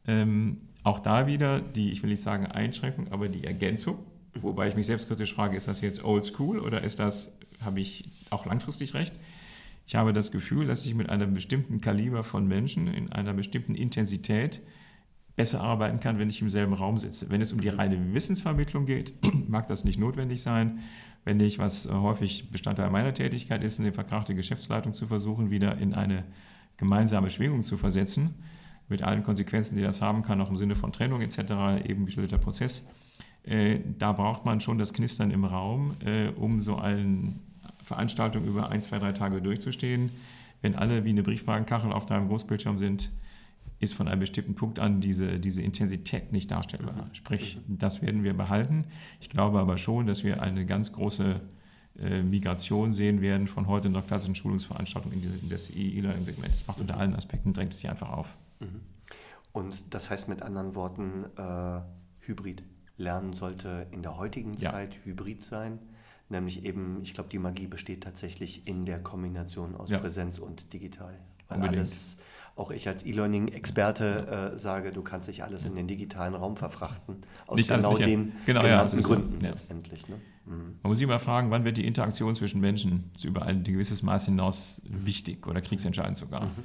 Ähm, 0.06 0.58
auch 0.82 1.00
da 1.00 1.26
wieder 1.26 1.60
die, 1.60 1.90
ich 1.90 2.02
will 2.02 2.10
nicht 2.10 2.22
sagen 2.22 2.46
Einschränkung, 2.46 3.10
aber 3.10 3.28
die 3.28 3.44
Ergänzung. 3.44 3.98
Wobei 4.34 4.68
ich 4.68 4.76
mich 4.76 4.86
selbstkritisch 4.86 5.32
frage, 5.32 5.56
ist 5.56 5.68
das 5.68 5.80
jetzt 5.80 6.04
old 6.04 6.24
school 6.24 6.58
oder 6.58 6.82
ist 6.82 6.98
das, 6.98 7.36
habe 7.64 7.80
ich 7.80 8.08
auch 8.30 8.46
langfristig 8.46 8.94
recht? 8.94 9.14
Ich 9.86 9.94
habe 9.94 10.12
das 10.12 10.32
Gefühl, 10.32 10.66
dass 10.66 10.84
ich 10.84 10.94
mit 10.94 11.08
einem 11.08 11.34
bestimmten 11.34 11.80
Kaliber 11.80 12.24
von 12.24 12.46
Menschen 12.48 12.88
in 12.88 13.12
einer 13.12 13.32
bestimmten 13.32 13.74
Intensität 13.74 14.60
besser 15.36 15.60
arbeiten 15.60 16.00
kann, 16.00 16.18
wenn 16.18 16.28
ich 16.28 16.40
im 16.40 16.50
selben 16.50 16.74
Raum 16.74 16.98
sitze. 16.98 17.30
Wenn 17.30 17.40
es 17.40 17.52
um 17.52 17.60
die 17.60 17.68
reine 17.68 18.14
Wissensvermittlung 18.14 18.86
geht, 18.86 19.12
mag 19.48 19.68
das 19.68 19.84
nicht 19.84 19.98
notwendig 19.98 20.42
sein 20.42 20.80
wenn 21.24 21.40
ich, 21.40 21.58
was 21.58 21.86
äh, 21.86 21.90
häufig 21.90 22.50
Bestandteil 22.50 22.90
meiner 22.90 23.14
Tätigkeit 23.14 23.62
ist, 23.62 23.80
eine 23.80 23.92
verkrachte 23.92 24.34
Geschäftsleitung 24.34 24.92
zu 24.92 25.06
versuchen, 25.06 25.50
wieder 25.50 25.78
in 25.78 25.94
eine 25.94 26.24
gemeinsame 26.76 27.30
Schwingung 27.30 27.62
zu 27.62 27.76
versetzen, 27.76 28.34
mit 28.88 29.02
allen 29.02 29.24
Konsequenzen, 29.24 29.76
die 29.76 29.82
das 29.82 30.02
haben 30.02 30.22
kann, 30.22 30.40
auch 30.40 30.50
im 30.50 30.56
Sinne 30.56 30.76
von 30.76 30.92
Trennung 30.92 31.20
etc., 31.20 31.84
eben 31.86 32.06
geschilderter 32.06 32.38
Prozess. 32.38 32.86
Äh, 33.44 33.80
da 33.98 34.12
braucht 34.12 34.44
man 34.44 34.60
schon 34.60 34.78
das 34.78 34.92
Knistern 34.92 35.30
im 35.30 35.44
Raum, 35.44 35.96
äh, 36.04 36.28
um 36.28 36.60
so 36.60 36.76
eine 36.76 37.34
Veranstaltung 37.82 38.44
über 38.44 38.70
ein, 38.70 38.82
zwei, 38.82 38.98
drei 38.98 39.12
Tage 39.12 39.42
durchzustehen. 39.42 40.10
Wenn 40.62 40.74
alle 40.74 41.04
wie 41.04 41.10
eine 41.10 41.22
Briefwagenkachel 41.22 41.92
auf 41.92 42.06
deinem 42.06 42.28
Großbildschirm 42.28 42.78
sind, 42.78 43.10
ist 43.80 43.94
von 43.94 44.08
einem 44.08 44.20
bestimmten 44.20 44.54
Punkt 44.54 44.78
an 44.78 45.00
diese, 45.00 45.38
diese 45.38 45.62
Intensität 45.62 46.32
nicht 46.32 46.50
darstellbar. 46.50 47.08
Sprich, 47.12 47.58
mhm. 47.66 47.78
das 47.78 48.02
werden 48.02 48.24
wir 48.24 48.34
behalten. 48.34 48.84
Ich 49.20 49.28
glaube 49.28 49.60
aber 49.60 49.76
schon, 49.78 50.06
dass 50.06 50.24
wir 50.24 50.42
eine 50.42 50.64
ganz 50.64 50.92
große 50.92 51.40
Migration 51.96 52.92
sehen 52.92 53.20
werden 53.20 53.46
von 53.46 53.68
heute 53.68 53.88
noch 53.88 54.06
klassischen 54.06 54.34
Schulungsveranstaltungen 54.34 55.22
in, 55.22 55.48
das 55.48 55.70
E-Learning-Segment. 55.70 56.52
Das 56.52 56.66
macht 56.66 56.80
unter 56.80 56.96
allen 56.96 57.14
Aspekten, 57.14 57.52
drängt 57.52 57.72
es 57.72 57.80
sich 57.80 57.90
einfach 57.90 58.10
auf. 58.10 58.36
Mhm. 58.60 58.80
Und 59.52 59.94
das 59.94 60.10
heißt 60.10 60.28
mit 60.28 60.42
anderen 60.42 60.74
Worten, 60.74 61.26
äh, 61.36 61.80
Hybrid. 62.26 62.64
Lernen 62.96 63.32
sollte 63.32 63.86
in 63.90 64.02
der 64.02 64.16
heutigen 64.16 64.54
ja. 64.54 64.70
Zeit 64.70 64.94
hybrid 65.04 65.42
sein. 65.42 65.78
Nämlich 66.28 66.64
eben, 66.64 67.00
ich 67.02 67.12
glaube, 67.12 67.28
die 67.28 67.38
Magie 67.38 67.66
besteht 67.66 68.02
tatsächlich 68.02 68.66
in 68.66 68.86
der 68.86 69.02
Kombination 69.02 69.74
aus 69.74 69.90
ja. 69.90 69.98
Präsenz 69.98 70.38
und 70.38 70.72
digital. 70.72 71.14
Weil 71.48 71.56
Unbedingt. 71.56 71.78
alles 71.80 72.18
auch 72.56 72.70
ich 72.70 72.86
als 72.86 73.04
E-Learning-Experte 73.04 74.52
äh, 74.54 74.58
sage, 74.58 74.92
du 74.92 75.02
kannst 75.02 75.26
nicht 75.28 75.42
alles 75.42 75.64
in 75.64 75.74
den 75.74 75.88
digitalen 75.88 76.34
Raum 76.34 76.56
verfrachten. 76.56 77.16
Aus 77.46 77.56
nicht 77.56 77.68
genau 77.68 77.96
den 77.96 78.32
genau, 78.46 78.62
genannten 78.62 79.00
ja, 79.00 79.06
Gründen 79.06 79.40
so, 79.40 79.46
letztendlich. 79.46 80.08
Ne? 80.08 80.16
Mhm. 80.46 80.78
Man 80.82 80.90
muss 80.90 80.98
sich 80.98 81.06
mal 81.06 81.18
fragen, 81.18 81.50
wann 81.50 81.64
wird 81.64 81.78
die 81.78 81.86
Interaktion 81.86 82.34
zwischen 82.34 82.60
Menschen 82.60 83.10
über 83.22 83.42
ein 83.42 83.64
gewisses 83.64 84.02
Maß 84.02 84.26
hinaus 84.26 84.80
wichtig 84.84 85.46
oder 85.46 85.60
kriegsentscheidend 85.60 86.16
sogar. 86.16 86.46
Mhm. 86.46 86.64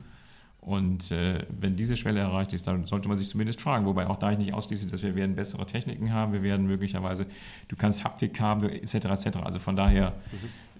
Und 0.61 1.11
äh, 1.11 1.45
wenn 1.49 1.75
diese 1.77 1.95
Schwelle 1.95 2.19
erreicht 2.19 2.51
ist, 2.51 2.67
dann 2.67 2.85
sollte 2.85 3.07
man 3.07 3.17
sich 3.17 3.29
zumindest 3.29 3.61
fragen. 3.61 3.85
Wobei 3.85 4.07
auch 4.07 4.17
da 4.17 4.31
ich 4.31 4.37
nicht 4.37 4.53
ausschließe, 4.53 4.87
dass 4.87 5.01
wir 5.01 5.15
werden 5.15 5.35
bessere 5.35 5.65
Techniken 5.65 6.11
haben, 6.13 6.33
wir 6.33 6.43
werden 6.43 6.67
möglicherweise, 6.67 7.25
du 7.69 7.75
kannst 7.75 8.03
Haptik 8.03 8.39
haben, 8.39 8.67
etc. 8.67 8.93
etc. 8.95 9.37
Also 9.41 9.59
von 9.59 9.75
daher 9.75 10.15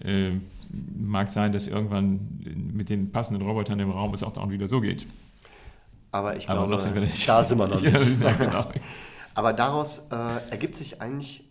mhm. 0.02 0.08
äh, 0.08 0.32
mag 1.00 1.30
sein, 1.30 1.54
dass 1.54 1.68
irgendwann 1.68 2.20
mit 2.74 2.90
den 2.90 3.12
passenden 3.12 3.42
Robotern 3.48 3.80
im 3.80 3.90
Raum 3.90 4.14
es 4.14 4.22
auch 4.22 4.34
dann 4.34 4.52
wieder 4.52 4.68
so 4.68 4.82
geht. 4.82 5.08
Aber 6.12 6.36
ich 6.36 6.46
glaube, 6.46 6.62
Aber 6.64 6.82
sind 6.82 6.94
wir 6.94 7.02
nicht. 7.02 7.28
da 7.28 7.44
sind 7.44 7.58
wir 7.58 7.68
noch 7.68 7.82
nicht. 7.82 8.22
ja, 8.22 8.32
genau. 8.34 8.72
Aber 9.34 9.54
daraus 9.54 10.00
äh, 10.12 10.50
ergibt 10.50 10.76
sich 10.76 11.02
eigentlich, 11.02 11.46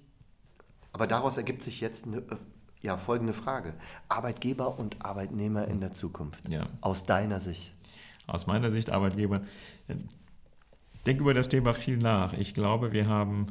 aber 0.92 1.06
daraus 1.06 1.38
ergibt 1.38 1.62
sich 1.62 1.80
jetzt 1.80 2.06
eine, 2.06 2.18
äh, 2.18 2.36
ja, 2.82 2.98
folgende 2.98 3.32
Frage. 3.32 3.72
Arbeitgeber 4.10 4.78
und 4.78 5.02
Arbeitnehmer 5.02 5.66
in 5.68 5.80
der 5.80 5.92
Zukunft. 5.92 6.46
Ja. 6.48 6.66
Aus 6.82 7.06
deiner 7.06 7.40
Sicht 7.40 7.72
aus 8.28 8.46
meiner 8.46 8.70
Sicht 8.70 8.90
Arbeitgeber. 8.90 9.40
Denke 11.06 11.22
über 11.22 11.34
das 11.34 11.48
Thema 11.48 11.74
viel 11.74 11.96
nach. 11.96 12.34
Ich 12.34 12.54
glaube, 12.54 12.92
wir 12.92 13.08
haben, 13.08 13.46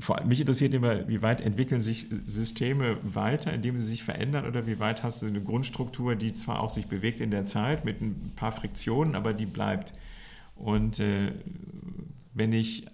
vor 0.00 0.18
allem 0.18 0.28
mich 0.28 0.40
interessiert 0.40 0.74
immer, 0.74 1.08
wie 1.08 1.22
weit 1.22 1.40
entwickeln 1.40 1.80
sich 1.80 2.08
Systeme 2.10 2.98
weiter, 3.02 3.52
indem 3.52 3.78
sie 3.78 3.86
sich 3.86 4.02
verändern 4.02 4.46
oder 4.46 4.66
wie 4.66 4.80
weit 4.80 5.02
hast 5.02 5.22
du 5.22 5.26
eine 5.26 5.40
Grundstruktur, 5.40 6.16
die 6.16 6.32
zwar 6.32 6.60
auch 6.60 6.70
sich 6.70 6.86
bewegt 6.86 7.20
in 7.20 7.30
der 7.30 7.44
Zeit 7.44 7.84
mit 7.84 8.00
ein 8.00 8.32
paar 8.36 8.52
Friktionen, 8.52 9.14
aber 9.14 9.32
die 9.32 9.46
bleibt. 9.46 9.94
Und 10.56 10.98
äh, 10.98 11.32
wenn 12.34 12.52
ich, 12.52 12.86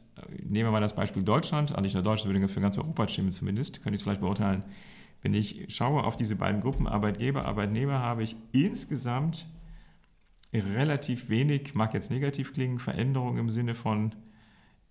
nehmen 0.42 0.66
wir 0.66 0.70
mal 0.70 0.80
das 0.80 0.94
Beispiel 0.94 1.22
Deutschland, 1.22 1.70
also 1.70 1.80
nicht 1.80 1.94
nur 1.94 2.02
Deutschland, 2.02 2.32
würde 2.34 2.48
für 2.48 2.60
ganz 2.60 2.76
Europa 2.76 3.08
stimmen 3.08 3.32
zumindest, 3.32 3.82
könnte 3.82 3.94
ich 3.94 4.00
es 4.00 4.02
vielleicht 4.02 4.20
beurteilen. 4.20 4.62
Wenn 5.22 5.34
ich 5.34 5.74
schaue 5.74 6.04
auf 6.04 6.16
diese 6.16 6.36
beiden 6.36 6.60
Gruppen 6.60 6.86
Arbeitgeber, 6.86 7.46
Arbeitnehmer, 7.46 8.00
habe 8.00 8.22
ich 8.22 8.36
insgesamt 8.52 9.46
relativ 10.60 11.28
wenig, 11.28 11.74
mag 11.74 11.94
jetzt 11.94 12.10
negativ 12.10 12.52
klingen, 12.52 12.78
Veränderung 12.78 13.38
im 13.38 13.50
Sinne 13.50 13.74
von 13.74 14.14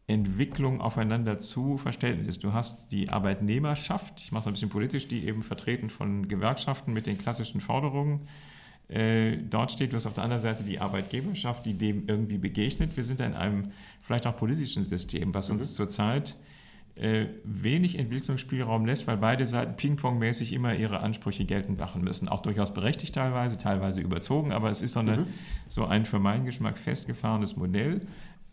Entwicklung 0.08 0.82
aufeinander 0.82 1.40
zu 1.40 1.78
Verständnis. 1.78 2.40
Du 2.40 2.54
hast 2.54 2.92
die 2.92 3.10
Arbeitnehmerschaft, 3.10 4.20
ich 4.20 4.32
mache 4.32 4.42
es 4.42 4.48
ein 4.48 4.54
bisschen 4.54 4.70
politisch, 4.70 5.08
die 5.08 5.26
eben 5.26 5.42
vertreten 5.42 5.90
von 5.90 6.28
Gewerkschaften 6.28 6.94
mit 6.94 7.08
den 7.08 7.18
klassischen 7.18 7.60
Forderungen 7.60 8.22
äh, 8.88 9.38
dort 9.38 9.72
steht. 9.72 9.92
Du 9.92 9.96
hast 9.96 10.06
auf 10.06 10.14
der 10.14 10.24
anderen 10.24 10.42
Seite 10.42 10.64
die 10.64 10.80
Arbeitgeberschaft, 10.80 11.66
die 11.66 11.74
dem 11.74 12.08
irgendwie 12.08 12.38
begegnet. 12.38 12.96
Wir 12.96 13.04
sind 13.04 13.20
in 13.20 13.34
einem 13.34 13.72
vielleicht 14.02 14.28
auch 14.28 14.38
politischen 14.38 14.84
System, 14.84 15.34
was 15.34 15.50
uns 15.50 15.72
mhm. 15.72 15.76
zurzeit 15.76 16.36
äh, 16.96 17.26
wenig 17.44 18.00
Entwicklungsspielraum 18.00 18.86
lässt, 18.86 19.06
weil 19.06 19.18
beide 19.18 19.46
Seiten 19.46 19.76
ping-pong-mäßig 19.76 20.54
immer 20.54 20.76
ihre 20.76 21.02
Ansprüche 21.02 21.44
geltend 21.44 21.78
machen 21.78 22.04
müssen. 22.04 22.30
Auch 22.30 22.42
durchaus 22.42 22.74
berechtigt 22.74 23.16
teilweise, 23.16 23.58
teilweise 23.58 24.00
überzogen, 24.00 24.54
aber 24.54 24.70
es 24.70 24.82
ist 24.82 24.94
so, 24.94 25.02
eine, 25.02 25.18
mhm. 25.18 25.26
so 25.68 25.86
ein 25.86 26.06
für 26.06 26.20
meinen 26.20 26.46
Geschmack 26.46 26.78
festgefahrenes 26.78 27.58
Modell. 27.58 28.02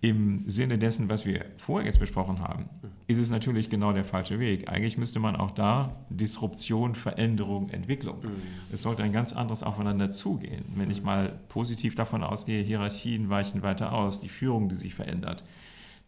Im 0.01 0.43
Sinne 0.49 0.79
dessen, 0.79 1.09
was 1.09 1.25
wir 1.25 1.45
vorher 1.57 1.87
jetzt 1.87 2.01
besprochen 2.01 2.41
haben, 2.41 2.69
ist 3.07 3.21
es 3.21 3.31
natürlich 3.31 3.71
genau 3.71 3.93
der 3.93 4.03
falsche 4.03 4.41
Weg. 4.41 4.69
Eigentlich 4.69 4.99
müsste 4.99 5.21
man 5.21 5.37
auch 5.37 5.53
da 5.53 6.05
Disruption, 6.11 6.97
Veränderung, 6.97 7.69
Entwicklung. 7.69 8.19
Mhm. 8.19 8.43
Es 8.73 8.83
sollte 8.83 9.05
ein 9.05 9.13
ganz 9.13 9.33
anderes 9.33 9.63
Aufeinander 9.63 10.11
zugehen. 10.11 10.65
Wenn 10.75 10.91
ich 10.91 10.99
mhm. 10.99 11.07
mal 11.07 11.41
positiv 11.49 11.95
davon 11.95 12.25
ausgehe, 12.25 12.65
Hierarchien 12.65 13.31
weichen 13.31 13.63
weiter 13.63 13.93
aus, 13.93 14.19
die 14.19 14.29
Führung, 14.29 14.69
die 14.69 14.75
sich 14.75 14.97
verändert 14.97 15.45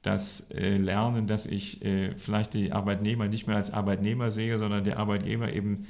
das 0.04 0.50
äh, 0.50 0.76
Lernen, 0.76 1.26
dass 1.26 1.46
ich 1.46 1.84
äh, 1.84 2.12
vielleicht 2.16 2.54
die 2.54 2.72
Arbeitnehmer 2.72 3.26
nicht 3.26 3.46
mehr 3.46 3.56
als 3.56 3.72
Arbeitnehmer 3.72 4.30
sehe, 4.30 4.58
sondern 4.58 4.84
der 4.84 4.98
Arbeitgeber 4.98 5.52
eben 5.52 5.86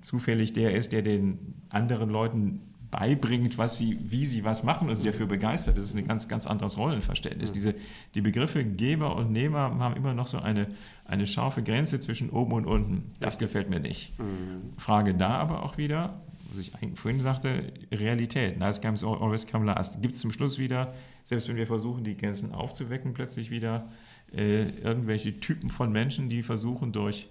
zufällig 0.00 0.52
der 0.52 0.74
ist, 0.74 0.92
der 0.92 1.02
den 1.02 1.54
anderen 1.68 2.10
Leuten 2.10 2.60
beibringt, 2.90 3.56
was 3.56 3.78
sie, 3.78 3.96
wie 4.02 4.24
sie 4.24 4.44
was 4.44 4.64
machen 4.64 4.88
und 4.88 4.96
sie 4.96 5.04
dafür 5.04 5.26
begeistert. 5.26 5.78
Das 5.78 5.84
ist 5.84 5.96
ein 5.96 6.06
ganz, 6.06 6.26
ganz 6.28 6.46
anderes 6.48 6.78
Rollenverständnis. 6.78 7.50
Mhm. 7.50 7.54
Diese, 7.54 7.74
die 8.14 8.20
Begriffe 8.20 8.64
Geber 8.64 9.14
und 9.16 9.30
Nehmer 9.30 9.76
haben 9.78 9.96
immer 9.96 10.14
noch 10.14 10.26
so 10.26 10.38
eine, 10.38 10.66
eine 11.04 11.26
scharfe 11.26 11.62
Grenze 11.62 12.00
zwischen 12.00 12.30
oben 12.30 12.52
und 12.52 12.66
unten. 12.66 13.12
Das 13.20 13.38
gefällt 13.38 13.70
mir 13.70 13.80
nicht. 13.80 14.18
Mhm. 14.18 14.74
Frage 14.78 15.14
da 15.14 15.30
aber 15.30 15.62
auch 15.62 15.78
wieder, 15.78 16.20
was 16.56 16.66
ich 16.66 16.72
vorhin 16.98 17.20
sagte, 17.20 17.72
Realität. 17.92 18.58
Nice 18.58 18.80
comes 18.80 19.04
always 19.04 19.46
come 19.46 19.64
last. 19.64 20.00
Gibt 20.00 20.14
es 20.14 20.20
zum 20.20 20.32
Schluss 20.32 20.58
wieder 20.58 20.94
selbst 21.24 21.48
wenn 21.48 21.56
wir 21.56 21.66
versuchen, 21.66 22.04
die 22.04 22.16
Grenzen 22.16 22.52
aufzuwecken, 22.52 23.14
plötzlich 23.14 23.50
wieder 23.50 23.90
äh, 24.32 24.68
irgendwelche 24.80 25.40
Typen 25.40 25.70
von 25.70 25.90
Menschen, 25.90 26.28
die 26.28 26.42
versuchen 26.42 26.92
durch 26.92 27.28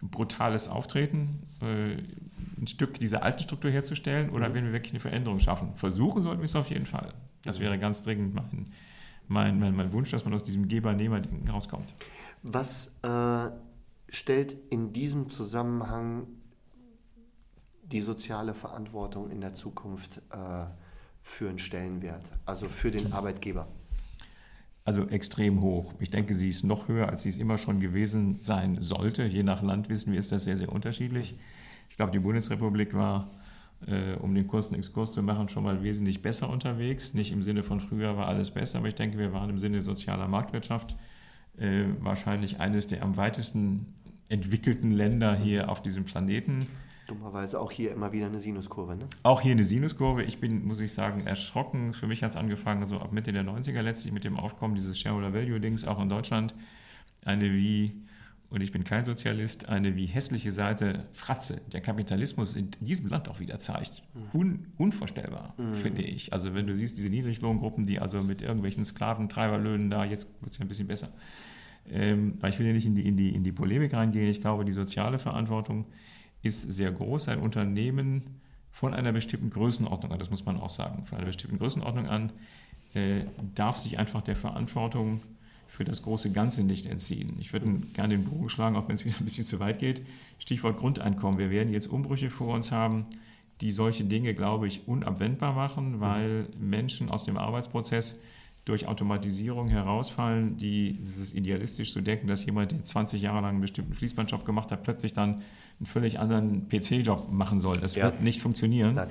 brutales 0.00 0.68
Auftreten 0.68 1.46
äh, 1.60 1.96
ein 2.60 2.66
Stück 2.66 2.98
dieser 2.98 3.22
alten 3.22 3.40
Struktur 3.40 3.70
herzustellen 3.70 4.30
oder 4.30 4.48
mhm. 4.48 4.54
wenn 4.54 4.64
wir 4.66 4.72
wirklich 4.72 4.92
eine 4.92 5.00
Veränderung 5.00 5.38
schaffen. 5.38 5.74
Versuchen 5.76 6.22
sollten 6.22 6.40
wir 6.40 6.46
es 6.46 6.56
auf 6.56 6.70
jeden 6.70 6.86
Fall. 6.86 7.12
Das 7.44 7.60
wäre 7.60 7.78
ganz 7.78 8.02
dringend 8.02 8.34
mein, 8.34 8.72
mein, 9.28 9.58
mein, 9.58 9.76
mein 9.76 9.92
Wunsch, 9.92 10.10
dass 10.10 10.24
man 10.24 10.34
aus 10.34 10.44
diesem 10.44 10.68
Geber-Nehmer-Ding 10.68 11.48
rauskommt. 11.48 11.94
Was 12.42 12.98
äh, 13.02 13.50
stellt 14.08 14.56
in 14.70 14.92
diesem 14.92 15.28
Zusammenhang 15.28 16.26
die 17.92 18.00
soziale 18.00 18.54
Verantwortung 18.54 19.30
in 19.30 19.40
der 19.40 19.54
Zukunft 19.54 20.18
äh, 20.32 20.64
für 21.22 21.48
einen 21.48 21.58
Stellenwert, 21.58 22.32
also 22.46 22.68
für 22.68 22.90
den 22.90 23.12
Arbeitgeber? 23.12 23.68
Also 24.84 25.06
extrem 25.08 25.60
hoch. 25.60 25.94
Ich 26.00 26.10
denke, 26.10 26.34
sie 26.34 26.48
ist 26.48 26.64
noch 26.64 26.88
höher, 26.88 27.08
als 27.08 27.22
sie 27.22 27.28
es 27.28 27.38
immer 27.38 27.56
schon 27.56 27.78
gewesen 27.78 28.40
sein 28.40 28.80
sollte. 28.80 29.24
Je 29.24 29.44
nach 29.44 29.62
Land 29.62 29.88
wissen 29.88 30.12
wir, 30.12 30.18
ist 30.18 30.32
das 30.32 30.44
sehr, 30.44 30.56
sehr 30.56 30.72
unterschiedlich. 30.72 31.36
Ich 31.88 31.96
glaube, 31.96 32.10
die 32.10 32.18
Bundesrepublik 32.18 32.94
war, 32.94 33.28
äh, 33.86 34.14
um 34.14 34.34
den 34.34 34.48
kurzen 34.48 34.74
Exkurs 34.74 35.12
zu 35.12 35.22
machen, 35.22 35.48
schon 35.48 35.62
mal 35.62 35.84
wesentlich 35.84 36.20
besser 36.20 36.50
unterwegs. 36.50 37.14
Nicht 37.14 37.30
im 37.30 37.42
Sinne 37.42 37.62
von 37.62 37.78
früher 37.78 38.16
war 38.16 38.26
alles 38.26 38.50
besser, 38.50 38.78
aber 38.78 38.88
ich 38.88 38.96
denke, 38.96 39.18
wir 39.18 39.32
waren 39.32 39.50
im 39.50 39.58
Sinne 39.58 39.82
sozialer 39.82 40.26
Marktwirtschaft 40.26 40.96
äh, 41.58 41.84
wahrscheinlich 42.00 42.58
eines 42.58 42.88
der 42.88 43.02
am 43.02 43.16
weitesten 43.16 43.94
entwickelten 44.28 44.90
Länder 44.90 45.36
hier 45.36 45.68
auf 45.68 45.82
diesem 45.82 46.04
Planeten. 46.04 46.66
Dummerweise 47.06 47.60
auch 47.60 47.72
hier 47.72 47.92
immer 47.92 48.12
wieder 48.12 48.26
eine 48.26 48.38
Sinuskurve, 48.38 48.96
ne? 48.96 49.08
Auch 49.22 49.40
hier 49.40 49.52
eine 49.52 49.64
Sinuskurve. 49.64 50.22
Ich 50.22 50.38
bin, 50.38 50.64
muss 50.64 50.80
ich 50.80 50.92
sagen, 50.92 51.26
erschrocken. 51.26 51.94
Für 51.94 52.06
mich 52.06 52.22
hat 52.22 52.30
es 52.30 52.36
angefangen, 52.36 52.86
so 52.86 52.98
ab 52.98 53.12
Mitte 53.12 53.32
der 53.32 53.44
90er 53.44 53.82
letztlich 53.82 54.12
mit 54.12 54.24
dem 54.24 54.38
Aufkommen 54.38 54.74
dieses 54.74 54.98
Shareholder 54.98 55.34
Value-Dings, 55.34 55.84
auch 55.84 56.00
in 56.00 56.08
Deutschland. 56.08 56.54
Eine 57.24 57.52
wie, 57.52 57.92
und 58.50 58.60
ich 58.60 58.70
bin 58.70 58.84
kein 58.84 59.04
Sozialist, 59.04 59.68
eine 59.68 59.96
wie 59.96 60.06
hässliche 60.06 60.52
Seite 60.52 61.06
Fratze 61.12 61.60
der 61.72 61.80
Kapitalismus 61.80 62.54
in 62.54 62.70
diesem 62.80 63.08
Land 63.08 63.28
auch 63.28 63.40
wieder 63.40 63.58
zeigt. 63.58 64.02
Mhm. 64.14 64.40
Un, 64.40 64.66
unvorstellbar, 64.78 65.54
mhm. 65.58 65.74
finde 65.74 66.02
ich. 66.02 66.32
Also 66.32 66.54
wenn 66.54 66.68
du 66.68 66.74
siehst, 66.76 66.98
diese 66.98 67.08
Niedriglohngruppen, 67.08 67.84
die 67.84 67.98
also 67.98 68.20
mit 68.20 68.42
irgendwelchen 68.42 68.84
Sklaventreiberlöhnen 68.84 69.90
da, 69.90 70.04
jetzt 70.04 70.28
wird 70.40 70.52
es 70.52 70.58
ja 70.58 70.64
ein 70.64 70.68
bisschen 70.68 70.86
besser. 70.86 71.08
Ähm, 71.90 72.38
ich 72.48 72.58
will 72.60 72.66
ja 72.66 72.72
nicht 72.72 72.86
in 72.86 72.94
die, 72.94 73.06
in, 73.06 73.16
die, 73.16 73.34
in 73.34 73.42
die 73.42 73.52
Polemik 73.52 73.92
reingehen. 73.92 74.28
Ich 74.28 74.40
glaube, 74.40 74.64
die 74.64 74.72
soziale 74.72 75.18
Verantwortung 75.18 75.86
ist 76.42 76.72
sehr 76.72 76.90
groß. 76.90 77.28
Ein 77.28 77.38
Unternehmen 77.38 78.22
von 78.70 78.94
einer 78.94 79.12
bestimmten 79.12 79.50
Größenordnung 79.50 80.12
an, 80.12 80.18
das 80.18 80.30
muss 80.30 80.44
man 80.44 80.58
auch 80.58 80.70
sagen, 80.70 81.04
von 81.06 81.18
einer 81.18 81.26
bestimmten 81.26 81.58
Größenordnung 81.58 82.08
an, 82.08 82.32
äh, 82.94 83.24
darf 83.54 83.78
sich 83.78 83.98
einfach 83.98 84.22
der 84.22 84.36
Verantwortung 84.36 85.20
für 85.68 85.84
das 85.84 86.02
große 86.02 86.32
Ganze 86.32 86.64
nicht 86.64 86.86
entziehen. 86.86 87.36
Ich 87.40 87.52
würde 87.52 87.66
gerne 87.94 88.16
den 88.16 88.24
Bogen 88.24 88.48
schlagen, 88.50 88.76
auch 88.76 88.88
wenn 88.88 88.94
es 88.94 89.04
wieder 89.04 89.16
ein 89.18 89.24
bisschen 89.24 89.44
zu 89.44 89.58
weit 89.58 89.78
geht. 89.78 90.02
Stichwort 90.38 90.78
Grundeinkommen. 90.78 91.38
Wir 91.38 91.50
werden 91.50 91.72
jetzt 91.72 91.86
Umbrüche 91.86 92.28
vor 92.28 92.54
uns 92.54 92.70
haben, 92.70 93.06
die 93.62 93.70
solche 93.70 94.04
Dinge, 94.04 94.34
glaube 94.34 94.66
ich, 94.66 94.86
unabwendbar 94.86 95.54
machen, 95.54 96.00
weil 96.00 96.46
Menschen 96.58 97.08
aus 97.08 97.24
dem 97.24 97.38
Arbeitsprozess 97.38 98.18
durch 98.64 98.86
Automatisierung 98.86 99.68
herausfallen, 99.68 100.56
die 100.56 100.98
dieses 101.00 101.34
idealistisch 101.34 101.92
zu 101.92 102.00
denken, 102.00 102.28
dass 102.28 102.46
jemand, 102.46 102.70
der 102.70 102.84
20 102.84 103.20
Jahre 103.20 103.40
lang 103.40 103.50
einen 103.50 103.60
bestimmten 103.60 103.94
Fließbandjob 103.94 104.44
gemacht 104.44 104.70
hat, 104.70 104.84
plötzlich 104.84 105.12
dann 105.12 105.42
einen 105.78 105.86
völlig 105.86 106.20
anderen 106.20 106.68
PC-Job 106.68 107.32
machen 107.32 107.58
soll. 107.58 107.78
Das 107.78 107.96
ja. 107.96 108.04
wird 108.04 108.22
nicht 108.22 108.40
funktionieren. 108.40 108.94
Nein. 108.94 109.08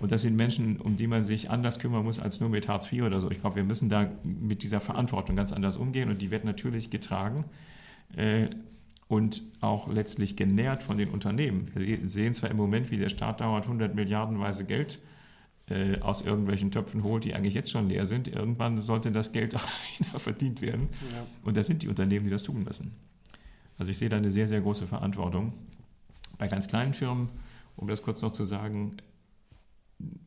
Und 0.00 0.12
das 0.12 0.22
sind 0.22 0.36
Menschen, 0.36 0.76
um 0.80 0.96
die 0.96 1.06
man 1.06 1.24
sich 1.24 1.50
anders 1.50 1.78
kümmern 1.78 2.04
muss 2.04 2.18
als 2.20 2.40
nur 2.40 2.48
mit 2.48 2.68
Hartz 2.68 2.92
IV 2.92 3.02
oder 3.02 3.20
so. 3.20 3.30
Ich 3.30 3.40
glaube, 3.40 3.56
wir 3.56 3.64
müssen 3.64 3.88
da 3.88 4.10
mit 4.22 4.62
dieser 4.62 4.80
Verantwortung 4.80 5.34
ganz 5.36 5.52
anders 5.52 5.76
umgehen 5.76 6.08
und 6.08 6.22
die 6.22 6.30
wird 6.30 6.44
natürlich 6.44 6.90
getragen 6.90 7.44
äh, 8.16 8.46
und 9.08 9.42
auch 9.60 9.88
letztlich 9.88 10.36
genährt 10.36 10.82
von 10.82 10.98
den 10.98 11.10
Unternehmen. 11.10 11.70
Wir 11.74 11.98
sehen 12.04 12.34
zwar 12.34 12.50
im 12.50 12.56
Moment, 12.56 12.90
wie 12.90 12.96
der 12.96 13.08
Staat 13.08 13.40
dauert 13.40 13.64
100 13.64 13.94
Milliardenweise 13.94 14.64
Geld 14.64 15.00
äh, 15.70 16.00
aus 16.00 16.20
irgendwelchen 16.22 16.70
Töpfen 16.70 17.02
holt, 17.02 17.24
die 17.24 17.34
eigentlich 17.34 17.54
jetzt 17.54 17.70
schon 17.70 17.88
leer 17.88 18.06
sind. 18.06 18.28
Irgendwann 18.28 18.78
sollte 18.78 19.12
das 19.12 19.32
Geld 19.32 19.54
auch 19.56 19.68
wieder 19.98 20.18
verdient 20.18 20.60
werden. 20.62 20.88
Ja. 21.12 21.26
Und 21.44 21.56
das 21.56 21.66
sind 21.66 21.82
die 21.82 21.88
Unternehmen, 21.88 22.24
die 22.24 22.30
das 22.30 22.42
tun 22.42 22.64
müssen. 22.64 22.92
Also 23.78 23.90
ich 23.90 23.98
sehe 23.98 24.08
da 24.08 24.16
eine 24.16 24.30
sehr, 24.30 24.48
sehr 24.48 24.60
große 24.60 24.86
Verantwortung. 24.86 25.52
Bei 26.36 26.48
ganz 26.48 26.68
kleinen 26.68 26.94
Firmen, 26.94 27.28
um 27.76 27.88
das 27.88 28.02
kurz 28.02 28.22
noch 28.22 28.32
zu 28.32 28.44
sagen, 28.44 28.96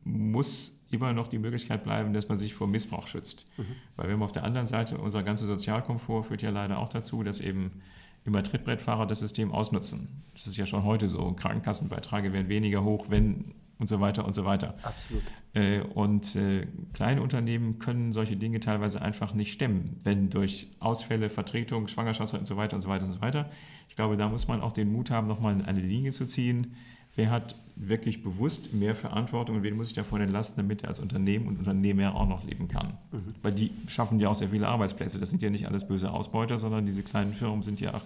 muss 0.04 0.78
immer 0.90 1.12
noch 1.12 1.28
die 1.28 1.38
Möglichkeit 1.38 1.84
bleiben, 1.84 2.12
dass 2.12 2.28
man 2.28 2.36
sich 2.36 2.54
vor 2.54 2.66
Missbrauch 2.66 3.06
schützt. 3.06 3.46
Mhm. 3.56 3.64
Weil 3.96 4.08
wir 4.08 4.14
haben 4.14 4.22
auf 4.22 4.32
der 4.32 4.44
anderen 4.44 4.66
Seite, 4.66 4.98
unser 4.98 5.22
ganzer 5.22 5.46
Sozialkomfort 5.46 6.24
führt 6.24 6.42
ja 6.42 6.50
leider 6.50 6.78
auch 6.78 6.88
dazu, 6.88 7.22
dass 7.22 7.40
eben 7.40 7.82
immer 8.24 8.42
Trittbrettfahrer 8.42 9.06
das 9.06 9.20
System 9.20 9.52
ausnutzen. 9.52 10.22
Das 10.34 10.46
ist 10.46 10.56
ja 10.56 10.66
schon 10.66 10.84
heute 10.84 11.08
so. 11.08 11.32
Krankenkassenbeiträge 11.32 12.32
werden 12.32 12.48
weniger 12.48 12.84
hoch, 12.84 13.06
wenn 13.08 13.54
und 13.82 13.88
so 13.88 14.00
weiter 14.00 14.24
und 14.24 14.32
so 14.32 14.44
weiter. 14.44 14.74
Absolut. 14.82 15.22
Äh, 15.54 15.80
und 15.80 16.36
äh, 16.36 16.66
kleine 16.94 17.20
Unternehmen 17.20 17.78
können 17.78 18.12
solche 18.12 18.36
Dinge 18.36 18.60
teilweise 18.60 19.02
einfach 19.02 19.34
nicht 19.34 19.52
stemmen, 19.52 19.96
wenn 20.04 20.30
durch 20.30 20.68
Ausfälle, 20.78 21.28
Vertretung, 21.28 21.88
Schwangerschaft 21.88 22.32
und 22.32 22.46
so 22.46 22.56
weiter 22.56 22.76
und 22.76 22.80
so 22.80 22.88
weiter 22.88 23.04
und 23.04 23.12
so 23.12 23.20
weiter. 23.20 23.50
Ich 23.88 23.96
glaube, 23.96 24.16
da 24.16 24.28
muss 24.28 24.48
man 24.48 24.62
auch 24.62 24.72
den 24.72 24.90
Mut 24.90 25.10
haben, 25.10 25.26
nochmal 25.26 25.60
eine 25.66 25.80
Linie 25.80 26.12
zu 26.12 26.24
ziehen. 26.26 26.74
Wer 27.16 27.30
hat 27.30 27.56
wirklich 27.74 28.22
bewusst 28.22 28.72
mehr 28.72 28.94
Verantwortung 28.94 29.56
und 29.56 29.62
wen 29.64 29.76
muss 29.76 29.88
ich 29.88 29.94
davon 29.94 30.20
entlasten, 30.20 30.56
damit 30.62 30.82
er 30.84 30.88
als 30.88 31.00
Unternehmen 31.00 31.48
und 31.48 31.58
Unternehmer 31.58 32.14
auch 32.14 32.28
noch 32.28 32.44
leben 32.44 32.68
kann? 32.68 32.94
Mhm. 33.10 33.34
Weil 33.42 33.52
die 33.52 33.72
schaffen 33.88 34.20
ja 34.20 34.28
auch 34.28 34.36
sehr 34.36 34.48
viele 34.50 34.68
Arbeitsplätze. 34.68 35.18
Das 35.18 35.28
sind 35.28 35.42
ja 35.42 35.50
nicht 35.50 35.66
alles 35.66 35.86
böse 35.86 36.10
Ausbeuter, 36.10 36.56
sondern 36.56 36.86
diese 36.86 37.02
kleinen 37.02 37.32
Firmen 37.32 37.62
sind 37.62 37.80
ja 37.80 37.94
auch 37.94 38.04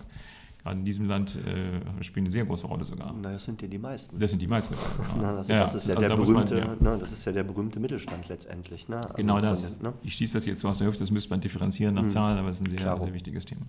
gerade 0.67 0.79
in 0.81 0.85
diesem 0.85 1.07
Land 1.07 1.37
äh, 1.37 2.03
spielen 2.03 2.27
eine 2.27 2.33
sehr 2.33 2.45
große 2.45 2.67
Rolle 2.67 2.85
sogar. 2.85 3.15
Na, 3.23 3.33
das 3.33 3.45
sind 3.45 3.63
ja 3.63 3.69
die 3.69 3.79
meisten. 3.79 4.19
Das 4.19 4.31
sind 4.31 4.43
die 4.43 4.49
meisten. 4.49 4.75
Na, 5.21 5.37
also 5.37 5.53
ja, 5.53 5.61
das, 5.61 5.75
ist 5.75 5.89
ja 5.89 5.97
also 5.97 6.09
der 6.09 6.17
berühmte, 6.17 6.55
man, 6.55 6.69
ja. 6.69 6.77
Na, 6.81 6.97
das 6.97 7.13
ist 7.13 7.25
ja 7.25 7.33
der 7.33 7.45
berühmte 7.45 7.79
Mittelstand 7.79 8.29
letztendlich. 8.29 8.89
Ne? 8.89 8.97
Also 8.97 9.15
genau 9.15 9.41
das. 9.41 9.79
Den, 9.79 9.89
ne? 9.89 9.95
Ich 10.03 10.15
schließe 10.15 10.35
das 10.35 10.47
jetzt 10.47 10.61
so 10.61 10.69
aus 10.69 10.79
der 10.79 10.89
Hüfte, 10.89 11.01
das 11.01 11.11
müsste 11.11 11.31
man 11.31 11.41
differenzieren 11.41 11.95
nach 11.95 12.03
mhm. 12.03 12.09
Zahlen, 12.09 12.39
aber 12.39 12.51
es 12.51 12.61
ist 12.61 12.67
ein 12.67 12.71
sehr, 12.71 12.99
sehr 12.99 13.15
wichtiges 13.15 13.45
Thema. 13.45 13.63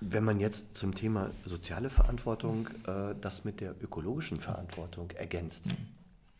Wenn 0.00 0.24
man 0.24 0.40
jetzt 0.40 0.76
zum 0.76 0.94
Thema 0.94 1.30
soziale 1.44 1.90
Verantwortung 1.90 2.68
äh, 2.86 3.14
das 3.20 3.44
mit 3.44 3.60
der 3.60 3.74
ökologischen 3.82 4.36
Verantwortung 4.38 5.10
ergänzt, 5.12 5.66
mhm. 5.66 5.76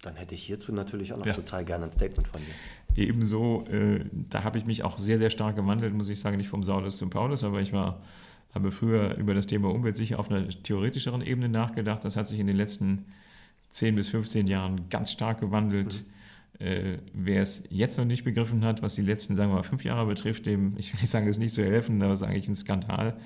dann 0.03 0.17
hätte 0.17 0.35
ich 0.35 0.43
hierzu 0.43 0.73
natürlich 0.73 1.13
auch 1.13 1.19
noch 1.19 1.27
ja. 1.27 1.35
total 1.35 1.65
gerne 1.65 1.87
ein 1.87 1.93
Statement 1.93 2.29
von 2.29 2.41
dir. 2.41 2.55
Ebenso, 3.03 3.65
äh, 3.71 4.05
da 4.13 4.45
habe 4.45 4.59
ich 4.59 4.67
mich 4.67 4.85
auch 4.85 4.99
sehr, 4.99 5.19
sehr 5.19 5.31
stark 5.31 5.57
gewandelt, 5.57 5.95
muss 5.95 6.09
ich 6.09 6.21
sagen, 6.21 6.37
nicht 6.37 6.49
vom 6.49 6.63
Saulus 6.63 6.97
zum 6.97 7.11
Paulus, 7.11 7.43
aber 7.43 7.61
ich 7.61 7.73
war 7.73 8.03
habe 8.55 8.71
früher 8.71 9.17
über 9.17 9.35
das 9.35 9.47
Thema 9.47 9.71
Umwelt 9.71 9.97
sicher 9.97 10.19
auf 10.19 10.31
einer 10.31 10.49
theoretischeren 10.49 11.23
Ebene 11.23 11.49
nachgedacht. 11.49 12.05
Das 12.05 12.17
hat 12.17 12.29
sich 12.29 12.39
in 12.39 12.47
den 12.47 12.57
letzten 12.57 13.07
10 13.71 13.95
bis 13.95 14.09
15 14.09 14.47
Jahren 14.47 14.89
ganz 14.91 15.11
stark 15.13 15.41
gewandelt. 15.41 16.05
Mhm. 16.61 16.67
Äh, 16.67 16.99
wer 17.15 17.43
es 17.43 17.65
jetzt 17.71 17.97
noch 17.99 18.05
nicht 18.05 18.25
begriffen 18.25 18.65
hat, 18.65 18.83
was 18.83 18.95
die 18.95 19.03
letzten, 19.03 19.37
sagen 19.37 19.51
wir 19.51 19.57
mal, 19.57 19.63
fünf 19.63 19.85
Jahre 19.85 20.07
betrifft, 20.07 20.47
dem, 20.47 20.77
ich 20.77 20.93
will 20.93 21.01
nicht 21.01 21.11
sagen, 21.11 21.27
es 21.27 21.39
nicht 21.39 21.55
zu 21.55 21.65
helfen, 21.65 22.03
aber 22.03 22.13
es 22.13 22.21
ist 22.21 22.27
eigentlich 22.27 22.49
ein 22.49 22.57
Skandal. 22.57 23.17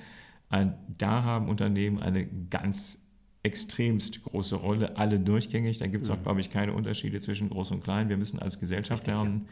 Ein, 0.49 0.75
da 0.97 1.25
haben 1.25 1.49
Unternehmen 1.49 1.99
eine 2.01 2.27
ganz 2.51 2.99
extremst 3.43 4.23
große 4.23 4.57
Rolle, 4.57 4.97
alle 4.97 5.19
durchgängig. 5.19 5.79
Da 5.79 5.87
gibt 5.87 6.05
es 6.05 6.11
auch, 6.11 6.19
mhm. 6.19 6.23
glaube 6.23 6.41
ich, 6.41 6.51
keine 6.51 6.73
Unterschiede 6.73 7.21
zwischen 7.21 7.51
groß 7.51 7.73
und 7.73 7.83
klein. 7.83 8.09
Wir 8.09 8.17
müssen 8.17 8.39
als 8.39 8.61
Gesellschaft 8.61 9.07
lernen. 9.07 9.49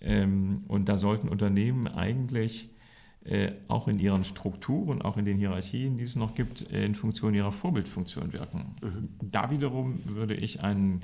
Ähm, 0.00 0.64
und 0.68 0.88
da 0.88 0.96
sollten 0.96 1.28
Unternehmen 1.28 1.88
eigentlich 1.88 2.70
äh, 3.24 3.52
auch 3.68 3.86
in 3.86 3.98
ihren 3.98 4.24
Strukturen, 4.24 5.02
auch 5.02 5.16
in 5.16 5.26
den 5.26 5.36
Hierarchien, 5.36 5.98
die 5.98 6.04
es 6.04 6.16
noch 6.16 6.34
gibt, 6.34 6.70
äh, 6.72 6.84
in 6.84 6.94
Funktion 6.94 7.34
ihrer 7.34 7.52
Vorbildfunktion 7.52 8.32
wirken. 8.32 8.74
Mhm. 8.82 9.08
Da 9.30 9.50
wiederum 9.50 10.00
würde 10.06 10.34
ich 10.34 10.62
einen 10.62 11.02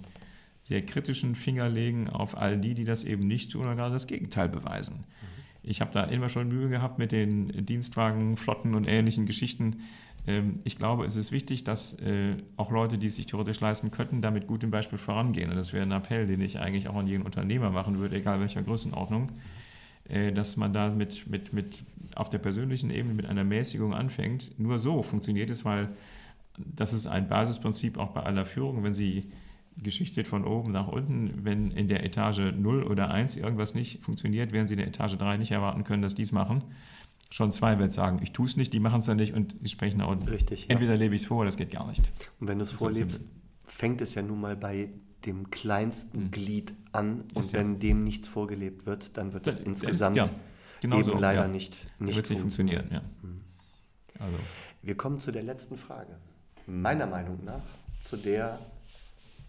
sehr 0.63 0.81
kritischen 0.85 1.35
Finger 1.35 1.69
legen 1.69 2.09
auf 2.09 2.37
all 2.37 2.59
die, 2.59 2.75
die 2.75 2.85
das 2.85 3.05
eben 3.05 3.27
nicht 3.27 3.53
tun 3.53 3.63
oder 3.63 3.77
gerade 3.77 3.93
das 3.93 4.07
Gegenteil 4.07 4.49
beweisen. 4.49 4.97
Mhm. 4.97 5.47
Ich 5.63 5.81
habe 5.81 5.93
da 5.93 6.05
immer 6.05 6.29
schon 6.29 6.49
Mühe 6.49 6.69
gehabt 6.69 6.99
mit 6.99 7.13
den 7.13 7.67
Dienstwagen, 7.67 8.37
Flotten 8.37 8.75
und 8.75 8.87
ähnlichen 8.89 9.27
Geschichten. 9.27 9.83
Ähm, 10.27 10.61
ich 10.65 10.79
glaube, 10.79 11.05
es 11.05 11.17
ist 11.17 11.33
wichtig, 11.33 11.65
dass 11.65 12.01
äh, 12.01 12.37
auch 12.57 12.71
Leute, 12.71 12.99
die 12.99 13.09
es 13.09 13.17
sich 13.17 13.27
theoretisch 13.27 13.61
leisten 13.61 13.91
könnten, 13.91 14.23
damit 14.23 14.47
gut 14.47 14.65
im 14.65 14.71
Beispiel 14.71 14.99
vorangehen. 14.99 15.51
Und 15.51 15.57
das 15.57 15.73
wäre 15.73 15.85
ein 15.85 15.93
Appell, 15.93 16.27
den 16.27 16.41
ich 16.41 16.59
eigentlich 16.59 16.89
auch 16.89 16.97
an 16.97 17.07
jeden 17.07 17.25
Unternehmer 17.25 17.71
machen 17.71 17.99
würde, 17.99 18.17
egal 18.17 18.41
welcher 18.41 18.63
Größenordnung. 18.63 19.33
Äh, 20.09 20.33
dass 20.33 20.57
man 20.57 20.73
da 20.73 20.91
mit, 20.91 21.27
mit, 21.27 21.53
mit 21.53 21.83
auf 22.15 22.31
der 22.31 22.39
persönlichen 22.39 22.91
Ebene 22.91 23.15
mit 23.15 23.27
einer 23.27 23.45
Mäßigung 23.45 23.95
anfängt. 23.95 24.59
Nur 24.59 24.79
so 24.79 25.03
funktioniert 25.03 25.51
es, 25.51 25.65
weil 25.65 25.89
das 26.59 26.93
ist 26.93 27.07
ein 27.07 27.29
Basisprinzip 27.29 27.99
auch 27.99 28.11
bei 28.11 28.23
aller 28.23 28.47
Führung. 28.47 28.83
Wenn 28.83 28.95
Sie 28.95 29.31
geschichtet 29.77 30.27
von 30.27 30.45
oben 30.45 30.73
nach 30.73 30.89
unten, 30.89 31.45
wenn 31.45 31.71
in 31.71 31.89
der 31.89 32.05
Etage 32.05 32.53
0 32.57 32.85
oder 32.85 33.11
1 33.11 33.37
irgendwas 33.37 33.75
nicht 33.75 34.03
funktioniert, 34.03 34.53
werden 34.53 34.67
Sie 34.67 34.75
in 34.75 34.79
der 34.79 34.87
Etage 34.87 35.17
3 35.19 35.37
nicht 35.37 35.51
erwarten 35.51 35.85
können, 35.85 36.03
dass 36.03 36.15
die 36.15 36.23
es 36.23 36.33
machen. 36.33 36.63
Schon 37.31 37.51
zwei 37.51 37.79
wird 37.79 37.91
sagen, 37.91 38.21
ich 38.23 38.33
tue 38.33 38.47
es 38.47 38.57
nicht, 38.57 38.73
die 38.73 38.81
machen 38.81 39.01
es 39.01 39.07
dann 39.07 39.17
nicht 39.17 39.35
und 39.35 39.57
die 39.61 39.69
sprechen 39.69 39.99
nach 39.99 40.09
unten. 40.09 40.29
Richtig. 40.29 40.71
Entweder 40.71 40.93
ja. 40.93 40.99
lebe 40.99 41.17
ich 41.17 41.23
es 41.23 41.27
vor 41.27 41.39
oder 41.39 41.49
es 41.49 41.57
geht 41.57 41.73
gar 41.73 41.87
nicht. 41.89 42.11
Und 42.41 42.47
wenn 42.47 42.59
du 42.59 42.63
es 42.63 42.71
vorlebst, 42.73 43.25
fängt 43.67 44.01
es 44.01 44.15
ja 44.15 44.23
nun 44.23 44.41
mal 44.41 44.57
bei 44.57 44.89
dem 45.25 45.51
kleinsten 45.51 46.25
mhm. 46.25 46.31
Glied 46.31 46.75
an 46.93 47.25
und 47.35 47.41
ist 47.41 47.53
wenn 47.53 47.75
ja. 47.75 47.79
dem 47.81 48.05
nichts 48.05 48.29
vorgelebt 48.29 48.87
wird, 48.87 49.17
dann 49.17 49.33
wird 49.33 49.47
das, 49.47 49.57
das 49.57 49.67
insgesamt 49.67 50.17
ist, 50.17 50.27
ja, 50.27 50.33
genau 50.81 50.97
eben 50.97 51.05
so, 51.05 51.15
leider 51.15 51.43
ja. 51.43 51.49
nicht, 51.49 51.77
nicht, 51.99 52.17
wird 52.17 52.31
nicht 52.31 52.41
funktionieren. 52.41 52.89
Ja. 52.91 53.03
Mhm. 53.23 53.41
Also. 54.19 54.39
Wir 54.83 54.97
kommen 54.97 55.21
zu 55.21 55.33
der 55.33 55.43
letzten 55.43 55.77
Frage. 55.77 56.17
Meiner 56.67 57.07
Meinung 57.07 57.45
nach 57.45 57.63
zu 58.03 58.17
der 58.17 58.59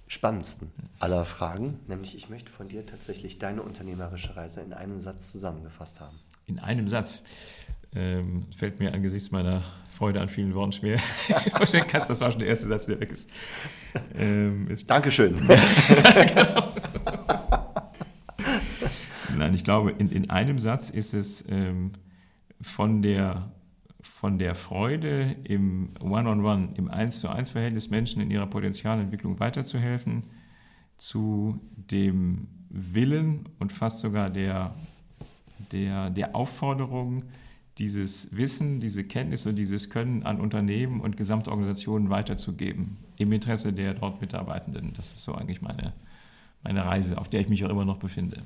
spannendsten 0.07 0.71
aller 0.99 1.25
Fragen, 1.25 1.79
nämlich 1.87 2.15
ich 2.15 2.29
möchte 2.29 2.51
von 2.51 2.67
dir 2.67 2.85
tatsächlich 2.85 3.39
deine 3.39 3.61
unternehmerische 3.61 4.35
Reise 4.35 4.61
in 4.61 4.73
einem 4.73 4.99
Satz 4.99 5.31
zusammengefasst 5.31 5.99
haben. 5.99 6.17
In 6.45 6.59
einem 6.59 6.87
Satz. 6.89 7.23
Ähm, 7.95 8.45
fällt 8.55 8.79
mir 8.79 8.93
angesichts 8.93 9.31
meiner 9.31 9.63
Freude 9.97 10.21
an 10.21 10.29
vielen 10.29 10.53
Worten 10.53 10.73
schwer. 10.73 10.99
das 11.59 12.21
war 12.21 12.31
schon 12.31 12.39
der 12.39 12.49
erste 12.49 12.67
Satz, 12.67 12.85
der 12.85 12.99
weg 12.99 13.11
ist. 13.11 13.29
Ähm, 14.15 14.67
ist 14.69 14.89
Dankeschön. 14.89 15.35
genau. 16.27 16.73
Nein, 19.35 19.53
ich 19.53 19.63
glaube, 19.63 19.91
in, 19.91 20.09
in 20.09 20.29
einem 20.29 20.59
Satz 20.59 20.89
ist 20.89 21.13
es 21.13 21.45
ähm, 21.49 21.93
von, 22.61 23.01
der, 23.01 23.51
von 24.01 24.37
der 24.37 24.55
Freude 24.55 25.35
im 25.43 25.89
One-on-One, 25.99 26.41
-on 26.41 26.69
-One, 26.69 26.77
im 26.77 26.89
Eins 26.89 27.19
zu 27.19 27.29
eins 27.29 27.51
Verhältnis 27.51 27.89
Menschen 27.89 28.21
in 28.21 28.29
ihrer 28.31 28.47
Potenzialentwicklung 28.47 29.39
weiterzuhelfen, 29.39 30.23
zu 30.97 31.59
dem 31.75 32.47
Willen 32.69 33.47
und 33.59 33.71
fast 33.71 33.99
sogar 33.99 34.29
der, 34.29 34.75
der, 35.71 36.09
der 36.09 36.35
Aufforderung, 36.35 37.23
dieses 37.77 38.35
Wissen, 38.35 38.79
diese 38.79 39.03
Kenntnis 39.03 39.45
und 39.45 39.55
dieses 39.55 39.89
Können 39.89 40.23
an 40.23 40.41
Unternehmen 40.41 40.99
und 40.99 41.15
Gesamtorganisationen 41.15 42.09
weiterzugeben, 42.09 42.97
im 43.17 43.31
Interesse 43.31 43.71
der 43.71 43.93
dort 43.93 44.19
Mitarbeitenden. 44.21 44.93
Das 44.95 45.13
ist 45.13 45.23
so 45.23 45.35
eigentlich 45.35 45.61
meine, 45.61 45.93
meine 46.63 46.85
Reise, 46.85 47.17
auf 47.17 47.29
der 47.29 47.41
ich 47.41 47.49
mich 47.49 47.63
auch 47.65 47.69
immer 47.69 47.85
noch 47.85 47.97
befinde. 47.97 48.41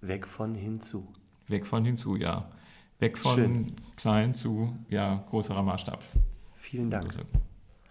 Weg 0.00 0.26
von 0.26 0.54
hinzu. 0.54 1.08
Weg 1.48 1.66
von 1.66 1.84
hinzu, 1.84 2.16
ja. 2.16 2.50
Weg 2.98 3.18
von 3.18 3.34
Schön. 3.34 3.76
klein 3.96 4.34
zu 4.34 4.76
ja, 4.88 5.24
größerer 5.30 5.62
Maßstab. 5.62 6.02
Vielen 6.56 6.90
Dank. 6.90 7.06
Also, 7.06 7.20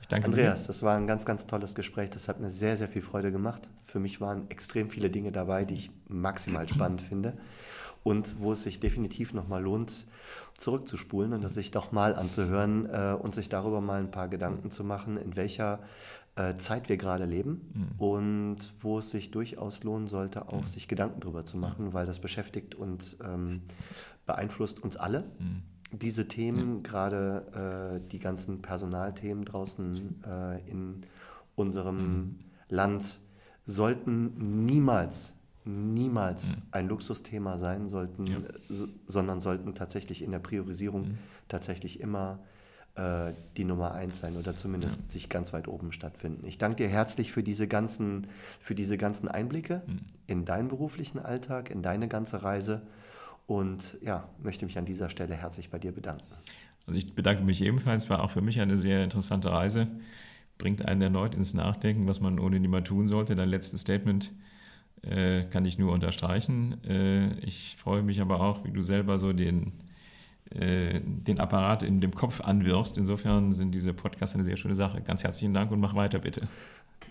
ich 0.01 0.07
danke 0.07 0.25
Andreas, 0.25 0.61
dir. 0.61 0.67
das 0.67 0.83
war 0.83 0.95
ein 0.95 1.07
ganz, 1.07 1.25
ganz 1.25 1.47
tolles 1.47 1.75
Gespräch. 1.75 2.11
Das 2.11 2.27
hat 2.27 2.39
mir 2.39 2.49
sehr, 2.49 2.77
sehr 2.77 2.87
viel 2.87 3.01
Freude 3.01 3.31
gemacht. 3.31 3.69
Für 3.85 3.99
mich 3.99 4.21
waren 4.21 4.49
extrem 4.49 4.89
viele 4.89 5.09
Dinge 5.09 5.31
dabei, 5.31 5.65
die 5.65 5.75
ich 5.75 5.91
maximal 6.07 6.67
spannend 6.69 7.01
finde 7.01 7.33
und 8.03 8.35
wo 8.39 8.51
es 8.51 8.63
sich 8.63 8.79
definitiv 8.79 9.33
nochmal 9.33 9.63
lohnt, 9.63 10.05
zurückzuspulen 10.57 11.33
und 11.33 11.43
das 11.43 11.53
sich 11.53 11.71
doch 11.71 11.91
mal 11.91 12.15
anzuhören 12.15 12.87
äh, 12.89 13.15
und 13.19 13.33
sich 13.33 13.49
darüber 13.49 13.81
mal 13.81 13.99
ein 13.99 14.11
paar 14.11 14.27
Gedanken 14.27 14.71
zu 14.71 14.83
machen, 14.83 15.17
in 15.17 15.35
welcher 15.35 15.79
äh, 16.35 16.57
Zeit 16.57 16.89
wir 16.89 16.97
gerade 16.97 17.25
leben 17.25 17.71
mhm. 17.73 17.99
und 17.99 18.57
wo 18.81 18.99
es 18.99 19.11
sich 19.11 19.31
durchaus 19.31 19.83
lohnen 19.83 20.07
sollte, 20.07 20.47
auch 20.47 20.61
mhm. 20.61 20.65
sich 20.65 20.87
Gedanken 20.87 21.21
darüber 21.21 21.45
zu 21.45 21.57
machen, 21.57 21.93
weil 21.93 22.05
das 22.05 22.19
beschäftigt 22.19 22.75
und 22.75 23.17
ähm, 23.23 23.61
beeinflusst 24.25 24.81
uns 24.81 24.97
alle. 24.97 25.31
Mhm. 25.39 25.63
Diese 25.91 26.27
Themen, 26.27 26.81
gerade 26.81 28.01
äh, 28.03 28.09
die 28.09 28.17
ganzen 28.17 28.63
Personalthemen 28.63 29.45
draußen 29.45 30.23
äh, 30.25 30.69
in 30.69 31.01
unserem 31.55 31.97
mhm. 31.97 32.39
Land, 32.69 33.19
sollten 33.65 34.65
niemals 34.65 35.35
niemals 35.65 36.47
mhm. 36.47 36.61
ein 36.71 36.87
Luxusthema 36.87 37.57
sein 37.57 37.89
sollten, 37.89 38.27
ja. 38.27 38.37
so, 38.69 38.87
sondern 39.07 39.39
sollten 39.39 39.75
tatsächlich 39.75 40.21
in 40.21 40.31
der 40.31 40.39
Priorisierung 40.39 41.01
mhm. 41.01 41.17
tatsächlich 41.47 41.99
immer 41.99 42.39
äh, 42.95 43.33
die 43.57 43.63
Nummer 43.63 43.93
eins 43.93 44.19
sein 44.19 44.37
oder 44.37 44.55
zumindest 44.55 44.97
ja. 44.97 45.05
sich 45.05 45.29
ganz 45.29 45.53
weit 45.53 45.67
oben 45.67 45.91
stattfinden. 45.91 46.45
Ich 46.45 46.57
danke 46.57 46.75
dir 46.77 46.89
herzlich 46.89 47.31
für 47.31 47.43
diese 47.43 47.67
ganzen, 47.67 48.27
für 48.59 48.75
diese 48.75 48.97
ganzen 48.97 49.27
Einblicke 49.27 49.81
mhm. 49.87 49.99
in 50.27 50.45
deinen 50.45 50.67
beruflichen 50.67 51.19
Alltag, 51.19 51.69
in 51.71 51.81
deine 51.81 52.07
ganze 52.07 52.43
Reise 52.43 52.81
und 53.47 53.97
ja, 54.01 54.29
möchte 54.41 54.65
mich 54.65 54.77
an 54.77 54.85
dieser 54.85 55.09
Stelle 55.09 55.35
herzlich 55.35 55.69
bei 55.69 55.79
dir 55.79 55.91
bedanken. 55.91 56.25
Also 56.85 56.97
ich 56.97 57.15
bedanke 57.15 57.43
mich 57.43 57.61
ebenfalls, 57.61 58.09
war 58.09 58.21
auch 58.21 58.31
für 58.31 58.41
mich 58.41 58.59
eine 58.59 58.77
sehr 58.77 59.03
interessante 59.03 59.51
Reise, 59.51 59.87
bringt 60.57 60.85
einen 60.85 61.01
erneut 61.01 61.33
ins 61.33 61.53
Nachdenken, 61.53 62.07
was 62.07 62.19
man 62.19 62.39
ohne 62.39 62.59
niemand 62.59 62.87
tun 62.87 63.07
sollte. 63.07 63.35
Dein 63.35 63.49
letztes 63.49 63.81
Statement 63.81 64.31
äh, 65.03 65.43
kann 65.43 65.65
ich 65.65 65.77
nur 65.77 65.91
unterstreichen. 65.91 66.83
Äh, 66.85 67.33
ich 67.39 67.75
freue 67.77 68.03
mich 68.03 68.21
aber 68.21 68.39
auch, 68.39 68.63
wie 68.63 68.71
du 68.71 68.81
selber 68.81 69.19
so 69.19 69.33
den, 69.33 69.73
äh, 70.49 71.01
den 71.03 71.39
Apparat 71.39 71.83
in 71.83 72.01
dem 72.01 72.13
Kopf 72.13 72.41
anwirfst. 72.41 72.97
Insofern 72.97 73.53
sind 73.53 73.75
diese 73.75 73.93
Podcasts 73.93 74.35
eine 74.35 74.43
sehr 74.43 74.57
schöne 74.57 74.75
Sache. 74.75 75.01
Ganz 75.01 75.23
herzlichen 75.23 75.53
Dank 75.53 75.71
und 75.71 75.79
mach 75.79 75.95
weiter, 75.95 76.19
bitte. 76.19 76.47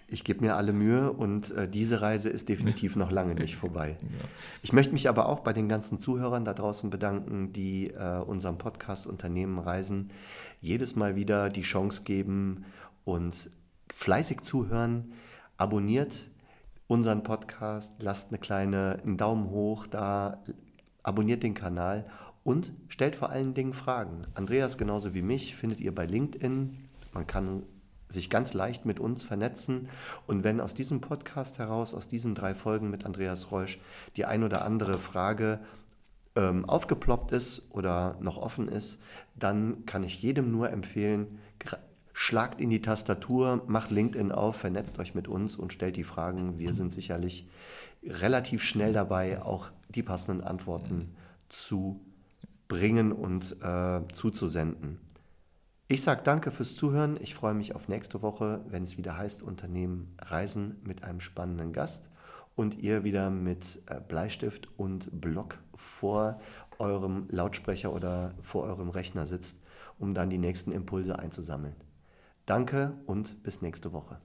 Ich 0.08 0.24
gebe 0.24 0.40
mir 0.44 0.56
alle 0.56 0.72
Mühe 0.72 1.12
und 1.12 1.50
äh, 1.52 1.68
diese 1.68 2.02
Reise 2.02 2.28
ist 2.28 2.48
definitiv 2.48 2.96
noch 2.96 3.10
lange 3.10 3.34
nicht 3.34 3.56
vorbei. 3.56 3.96
Ja. 4.02 4.28
Ich 4.62 4.72
möchte 4.72 4.92
mich 4.92 5.08
aber 5.08 5.26
auch 5.28 5.40
bei 5.40 5.52
den 5.52 5.68
ganzen 5.68 5.98
Zuhörern 5.98 6.44
da 6.44 6.52
draußen 6.52 6.90
bedanken, 6.90 7.52
die 7.52 7.88
äh, 7.88 8.18
unserem 8.18 8.58
Podcast 8.58 9.06
Unternehmen 9.06 9.58
Reisen 9.58 10.10
jedes 10.60 10.96
Mal 10.96 11.16
wieder 11.16 11.48
die 11.48 11.62
Chance 11.62 12.02
geben 12.04 12.64
und 13.04 13.50
fleißig 13.90 14.42
zuhören. 14.42 15.12
Abonniert 15.56 16.30
unseren 16.92 17.22
Podcast, 17.22 17.94
lasst 18.00 18.28
eine 18.28 18.38
kleine, 18.38 18.98
einen 19.02 19.16
Daumen 19.16 19.48
hoch 19.48 19.86
da, 19.86 20.42
abonniert 21.02 21.42
den 21.42 21.54
Kanal 21.54 22.04
und 22.44 22.74
stellt 22.88 23.16
vor 23.16 23.30
allen 23.30 23.54
Dingen 23.54 23.72
Fragen. 23.72 24.26
Andreas 24.34 24.76
genauso 24.76 25.14
wie 25.14 25.22
mich 25.22 25.56
findet 25.56 25.80
ihr 25.80 25.94
bei 25.94 26.04
LinkedIn. 26.04 26.76
Man 27.14 27.26
kann 27.26 27.62
sich 28.10 28.28
ganz 28.28 28.52
leicht 28.52 28.84
mit 28.84 29.00
uns 29.00 29.22
vernetzen. 29.22 29.88
Und 30.26 30.44
wenn 30.44 30.60
aus 30.60 30.74
diesem 30.74 31.00
Podcast 31.00 31.58
heraus, 31.58 31.94
aus 31.94 32.08
diesen 32.08 32.34
drei 32.34 32.54
Folgen 32.54 32.90
mit 32.90 33.06
Andreas 33.06 33.50
Reusch, 33.50 33.80
die 34.16 34.26
ein 34.26 34.44
oder 34.44 34.62
andere 34.62 34.98
Frage 34.98 35.60
ähm, 36.36 36.66
aufgeploppt 36.66 37.32
ist 37.32 37.70
oder 37.70 38.18
noch 38.20 38.36
offen 38.36 38.68
ist, 38.68 39.02
dann 39.34 39.86
kann 39.86 40.04
ich 40.04 40.20
jedem 40.20 40.52
nur 40.52 40.68
empfehlen, 40.68 41.38
schlagt 42.12 42.60
in 42.60 42.70
die 42.70 42.82
Tastatur, 42.82 43.62
macht 43.66 43.90
LinkedIn 43.90 44.32
auf, 44.32 44.56
vernetzt 44.56 44.98
euch 44.98 45.14
mit 45.14 45.28
uns 45.28 45.56
und 45.56 45.72
stellt 45.72 45.96
die 45.96 46.04
Fragen. 46.04 46.58
Wir 46.58 46.74
sind 46.74 46.92
sicherlich 46.92 47.48
relativ 48.04 48.62
schnell 48.62 48.92
dabei, 48.92 49.42
auch 49.42 49.70
die 49.88 50.02
passenden 50.02 50.42
Antworten 50.42 51.14
zu 51.48 52.00
bringen 52.68 53.12
und 53.12 53.56
äh, 53.62 54.00
zuzusenden. 54.12 54.98
Ich 55.88 56.02
sage 56.02 56.22
danke 56.24 56.50
fürs 56.50 56.74
Zuhören. 56.74 57.18
Ich 57.20 57.34
freue 57.34 57.54
mich 57.54 57.74
auf 57.74 57.88
nächste 57.88 58.22
Woche, 58.22 58.64
wenn 58.68 58.82
es 58.82 58.96
wieder 58.96 59.18
heißt 59.18 59.42
Unternehmen 59.42 60.16
Reisen 60.18 60.80
mit 60.84 61.04
einem 61.04 61.20
spannenden 61.20 61.72
Gast 61.72 62.08
und 62.56 62.78
ihr 62.78 63.04
wieder 63.04 63.30
mit 63.30 63.82
äh, 63.86 64.00
Bleistift 64.00 64.68
und 64.78 65.08
Block 65.20 65.58
vor 65.74 66.40
eurem 66.78 67.26
Lautsprecher 67.28 67.92
oder 67.92 68.32
vor 68.42 68.64
eurem 68.64 68.88
Rechner 68.88 69.26
sitzt, 69.26 69.58
um 69.98 70.14
dann 70.14 70.30
die 70.30 70.38
nächsten 70.38 70.72
Impulse 70.72 71.18
einzusammeln. 71.18 71.76
Danke 72.46 72.98
und 73.06 73.42
bis 73.42 73.62
nächste 73.62 73.92
Woche. 73.92 74.18